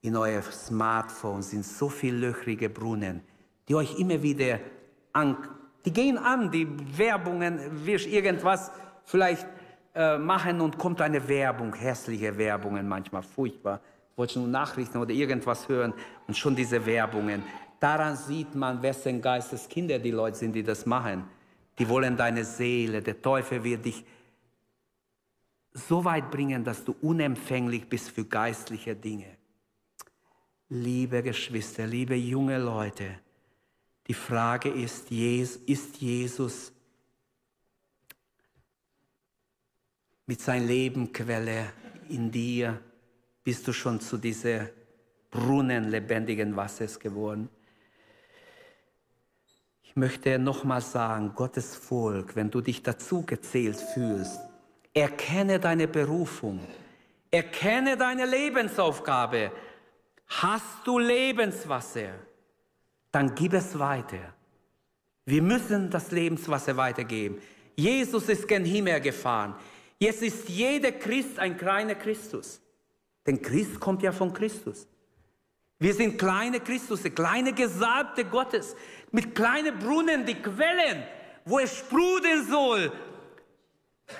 [0.00, 3.20] in euer Smartphone sind so viele löchrige Brunnen,
[3.68, 4.60] die euch immer wieder
[5.12, 5.36] an,
[5.84, 8.70] die gehen an, die Werbungen, wirst irgendwas
[9.04, 9.46] vielleicht
[9.94, 13.82] äh, machen und kommt eine Werbung, hässliche Werbungen manchmal, furchtbar.
[14.16, 15.92] Wollte nur Nachrichten oder irgendwas hören
[16.26, 17.42] und schon diese Werbungen.
[17.78, 21.35] Daran sieht man, wessen Geisteskinder die Leute sind, die das machen.
[21.78, 23.02] Die wollen deine Seele.
[23.02, 24.04] Der Teufel wird dich
[25.72, 29.36] so weit bringen, dass du unempfänglich bist für geistliche Dinge.
[30.68, 33.20] Liebe Geschwister, liebe junge Leute,
[34.06, 36.72] die Frage ist, ist Jesus
[40.26, 41.72] mit seinem Leben Quelle
[42.08, 42.80] in dir?
[43.44, 44.70] Bist du schon zu dieser
[45.30, 47.48] Brunnen lebendigen Wassers geworden?
[49.98, 54.38] Möchte nochmal sagen, Gottes Volk, wenn du dich dazu gezählt fühlst,
[54.92, 56.60] erkenne deine Berufung,
[57.30, 59.50] erkenne deine Lebensaufgabe.
[60.26, 62.10] Hast du Lebenswasser,
[63.10, 64.34] dann gib es weiter.
[65.24, 67.40] Wir müssen das Lebenswasser weitergeben.
[67.74, 69.54] Jesus ist gen Himmel gefahren.
[69.98, 72.60] Jetzt ist jeder Christ ein kleiner Christus.
[73.26, 74.86] Denn Christ kommt ja von Christus.
[75.78, 78.74] Wir sind kleine Christus, kleine Gesalbte Gottes,
[79.10, 81.02] mit kleinen Brunnen, die Quellen,
[81.44, 82.90] wo es sprudeln soll,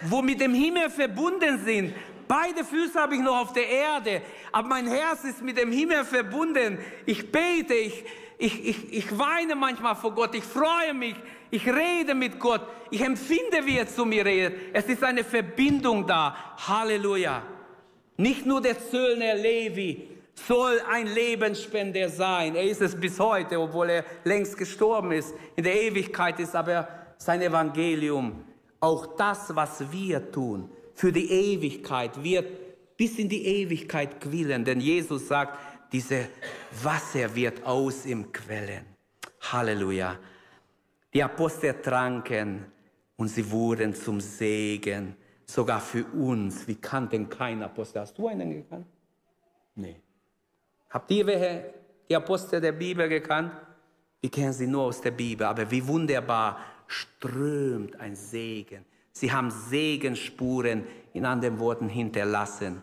[0.02, 1.94] wo mit dem Himmel verbunden sind.
[2.28, 4.20] Beide Füße habe ich noch auf der Erde,
[4.52, 6.78] aber mein Herz ist mit dem Himmel verbunden.
[7.06, 8.04] Ich bete, ich,
[8.36, 11.14] ich, ich, ich weine manchmal vor Gott, ich freue mich,
[11.50, 14.58] ich rede mit Gott, ich empfinde, wie er zu mir redet.
[14.74, 16.36] Es ist eine Verbindung da.
[16.68, 17.42] Halleluja.
[18.18, 22.54] Nicht nur der Zöllner Levi soll ein Lebensspender sein.
[22.54, 25.34] Er ist es bis heute, obwohl er längst gestorben ist.
[25.56, 28.44] In der Ewigkeit ist aber sein Evangelium
[28.80, 34.64] auch das, was wir tun, für die Ewigkeit wird bis in die Ewigkeit quillen.
[34.64, 35.58] Denn Jesus sagt,
[35.92, 36.28] diese
[36.82, 38.86] Wasser wird aus im Quellen.
[39.40, 40.18] Halleluja.
[41.12, 42.66] Die Apostel tranken
[43.16, 46.66] und sie wurden zum Segen, sogar für uns.
[46.66, 48.00] Wir kannten keinen Apostel.
[48.00, 48.86] Hast du einen gekannt?
[49.74, 49.96] Nee.
[50.90, 51.74] Habt ihr welche,
[52.08, 53.52] die Apostel der Bibel gekannt?
[54.20, 58.84] Wir kennen sie nur aus der Bibel, aber wie wunderbar strömt ein Segen.
[59.12, 62.82] Sie haben Segensspuren in anderen Worten hinterlassen.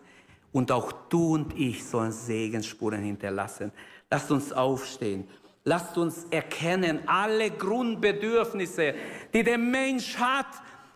[0.52, 3.72] Und auch du und ich sollen Segensspuren hinterlassen.
[4.10, 5.28] Lasst uns aufstehen.
[5.64, 8.94] Lasst uns erkennen, alle Grundbedürfnisse,
[9.32, 10.46] die der Mensch hat,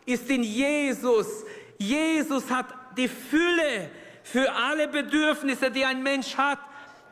[0.05, 1.45] ist in Jesus.
[1.79, 3.91] Jesus hat die Fülle
[4.23, 6.59] für alle Bedürfnisse, die ein Mensch hat.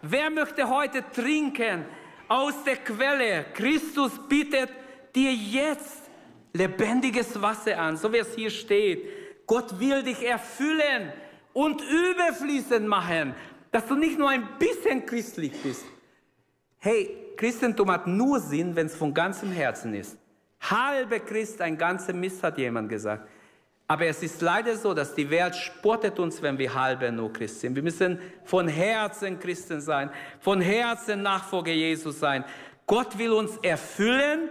[0.08, 1.84] Wer möchte heute trinken
[2.28, 3.46] aus der Quelle?
[3.52, 4.70] Christus bietet
[5.12, 6.02] dir jetzt
[6.52, 9.46] lebendiges Wasser an, so wie es hier steht.
[9.46, 11.12] Gott will dich erfüllen
[11.52, 13.34] und überfließend machen,
[13.72, 15.84] dass du nicht nur ein bisschen christlich bist.
[16.78, 20.16] Hey, Christentum hat nur Sinn, wenn es von ganzem Herzen ist.
[20.60, 23.28] Halbe Christ, ein ganzer Mist, hat jemand gesagt.
[23.88, 27.60] Aber es ist leider so, dass die Welt spottet uns, wenn wir halbe nur Christ
[27.60, 27.76] sind.
[27.76, 30.10] Wir müssen von Herzen Christen sein,
[30.40, 32.44] von Herzen Nachfolger Jesus sein.
[32.86, 34.48] Gott will uns erfüllen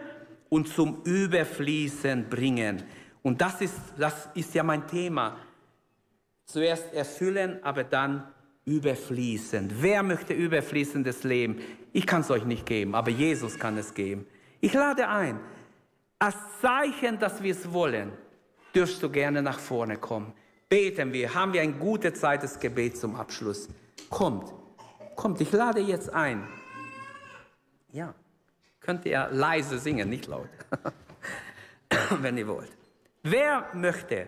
[0.50, 2.84] und zum Überfließen bringen.
[3.24, 5.38] Und das ist, das ist ja mein Thema.
[6.46, 8.24] Zuerst erfüllen, aber dann
[8.66, 9.70] überfließen.
[9.82, 11.58] Wer möchte überfließendes Leben?
[11.92, 14.26] Ich kann es euch nicht geben, aber Jesus kann es geben.
[14.62, 15.40] Ich lade ein,
[16.20, 18.12] als Zeichen, dass wir es wollen,
[18.76, 20.34] dürfst du gerne nach vorne kommen.
[20.70, 23.70] Beten wir, haben wir eine gute Zeit des Gebets zum Abschluss.
[24.10, 24.54] Kommt,
[25.16, 26.48] kommt, ich lade jetzt ein.
[27.92, 28.14] Ja,
[28.82, 30.50] könnt ihr leise singen, nicht laut,
[32.22, 32.72] wenn ihr wollt.
[33.24, 34.28] Wer möchte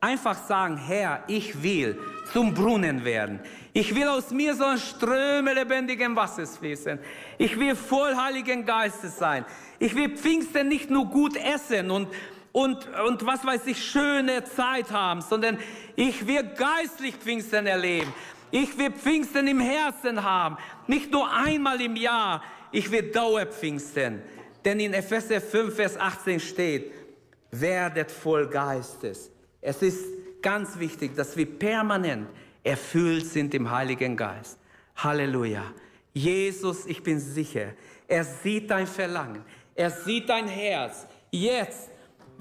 [0.00, 1.98] einfach sagen, Herr, ich will
[2.32, 3.40] zum Brunnen werden.
[3.72, 6.98] Ich will aus mir so ein Ströme lebendigen Wassers fließen.
[7.38, 9.44] Ich will voll Heiligen Geistes sein.
[9.78, 12.08] Ich will Pfingsten nicht nur gut essen und
[12.52, 15.58] und, und was weiß ich, schöne Zeit haben, sondern
[15.96, 18.12] ich will geistlich Pfingsten erleben.
[18.50, 22.42] Ich will Pfingsten im Herzen haben, nicht nur einmal im Jahr.
[22.72, 24.22] Ich will Dauerpfingsten.
[24.64, 26.92] Denn in Epheser 5, Vers 18 steht,
[27.50, 29.30] werdet voll Geistes.
[29.60, 30.04] Es ist
[30.42, 32.28] ganz wichtig, dass wir permanent
[32.62, 34.58] erfüllt sind im Heiligen Geist.
[34.96, 35.64] Halleluja.
[36.12, 37.72] Jesus, ich bin sicher,
[38.08, 39.44] er sieht dein Verlangen,
[39.74, 41.06] er sieht dein Herz.
[41.30, 41.89] Jetzt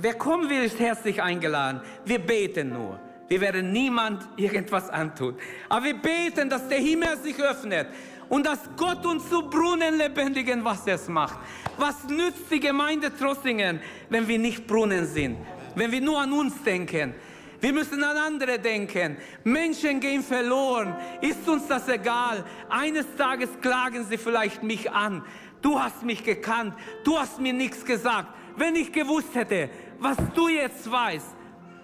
[0.02, 1.82] Wer kommen will, ist herzlich eingeladen.
[2.06, 2.98] Wir beten nur.
[3.28, 5.36] Wir werden niemand irgendwas antun.
[5.68, 7.90] Aber wir beten, dass der Himmel sich öffnet
[8.30, 11.38] und dass Gott uns zu Brunnen lebendigen Wassers macht.
[11.78, 15.38] Was nützt die Gemeinde Trossingen, wenn wir nicht Brunnen sind?
[15.76, 17.14] Wenn wir nur an uns denken?
[17.60, 19.18] Wir müssen an andere denken.
[19.44, 20.96] Menschen gehen verloren.
[21.20, 22.46] Ist uns das egal?
[22.70, 25.24] Eines Tages klagen sie vielleicht mich an.
[25.62, 26.74] Du hast mich gekannt.
[27.04, 28.30] Du hast mir nichts gesagt.
[28.56, 29.70] Wenn ich gewusst hätte,
[30.00, 31.36] was du jetzt weißt,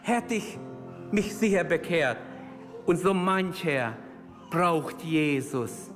[0.01, 0.57] hätte ich
[1.11, 2.17] mich sicher bekehrt.
[2.85, 3.97] Und so mancher
[4.49, 5.91] braucht Jesus.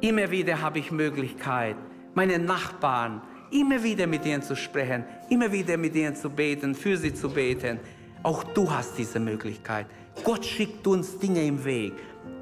[0.00, 1.76] Immer wieder habe ich Möglichkeit,
[2.14, 6.96] meine Nachbarn, immer wieder mit ihnen zu sprechen, immer wieder mit ihnen zu beten, für
[6.96, 7.78] sie zu beten.
[8.22, 9.86] Auch du hast diese Möglichkeit.
[10.24, 11.94] Gott schickt uns Dinge im Weg.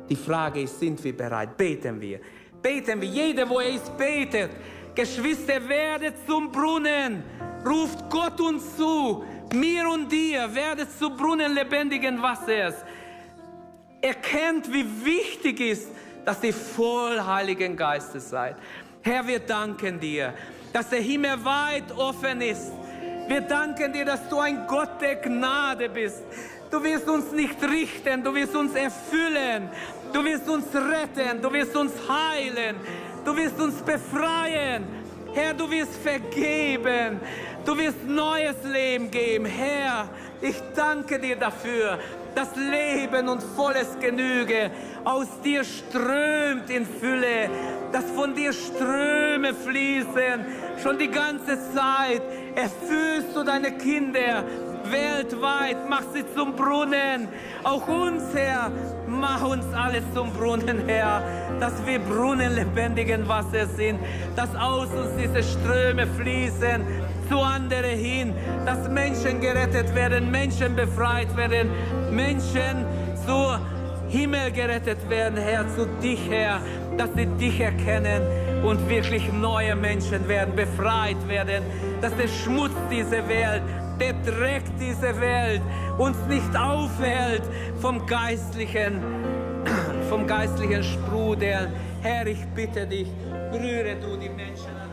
[0.09, 1.57] Die Frage ist, sind wir bereit?
[1.57, 2.21] Beten wir.
[2.63, 3.09] Beten wir.
[3.09, 4.51] Jeder, wo er ist, betet.
[5.01, 7.23] Geschwister, werdet zum Brunnen.
[7.65, 9.25] Ruft Gott uns zu.
[9.55, 12.75] Mir und dir, werdet zu Brunnen lebendigen Wassers.
[14.03, 15.89] Erkennt, wie wichtig ist,
[16.27, 18.57] dass ihr voll Heiligen Geistes seid.
[19.01, 20.35] Herr, wir danken dir,
[20.71, 22.71] dass der Himmel weit offen ist.
[23.27, 26.23] Wir danken dir, dass du ein Gott der Gnade bist.
[26.71, 29.71] Du wirst uns nicht richten, du wirst uns erfüllen,
[30.13, 32.77] du wirst uns retten, du wirst uns heilen,
[33.25, 34.85] du wirst uns befreien.
[35.33, 37.21] Herr, du wirst vergeben,
[37.65, 39.45] du wirst neues Leben geben.
[39.45, 40.09] Herr,
[40.41, 41.99] ich danke dir dafür,
[42.35, 44.71] dass Leben und volles Genüge
[45.05, 47.49] aus dir strömt in Fülle,
[47.93, 50.45] dass von dir Ströme fließen,
[50.83, 52.23] schon die ganze Zeit.
[52.55, 54.45] Erfüllst du deine Kinder
[54.85, 57.29] weltweit, mach sie zum Brunnen.
[57.63, 58.73] Auch uns, Herr,
[59.11, 61.23] mach uns alles zum Brunnen, Herr,
[61.59, 63.99] dass wir Brunnen lebendigen Wasser sind,
[64.37, 66.85] dass aus uns diese Ströme fließen
[67.29, 68.35] zu anderen hin,
[68.65, 71.71] dass Menschen gerettet werden, Menschen befreit werden,
[72.11, 72.85] Menschen
[73.27, 73.59] zu
[74.09, 76.61] Himmel gerettet werden, Herr, zu dich, Herr,
[76.97, 78.23] dass sie dich erkennen
[78.65, 81.63] und wirklich neue Menschen werden, befreit werden,
[82.01, 83.63] dass der Schmutz dieser Welt,
[84.01, 85.61] der Dreck dieser Welt
[85.99, 87.43] uns nicht aufhält
[87.81, 89.01] vom geistlichen,
[90.09, 91.69] vom geistlichen Sprudel.
[92.03, 93.09] Herr, ich bitte dich,
[93.53, 94.91] berühre du die Menschen an.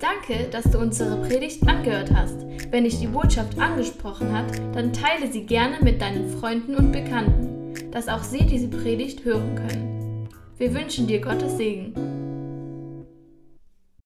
[0.00, 2.46] Danke, dass du unsere Predigt angehört hast.
[2.70, 7.90] Wenn dich die Botschaft angesprochen hat, dann teile sie gerne mit deinen Freunden und Bekannten,
[7.90, 10.28] dass auch sie diese Predigt hören können.
[10.56, 12.19] Wir wünschen dir Gottes Segen.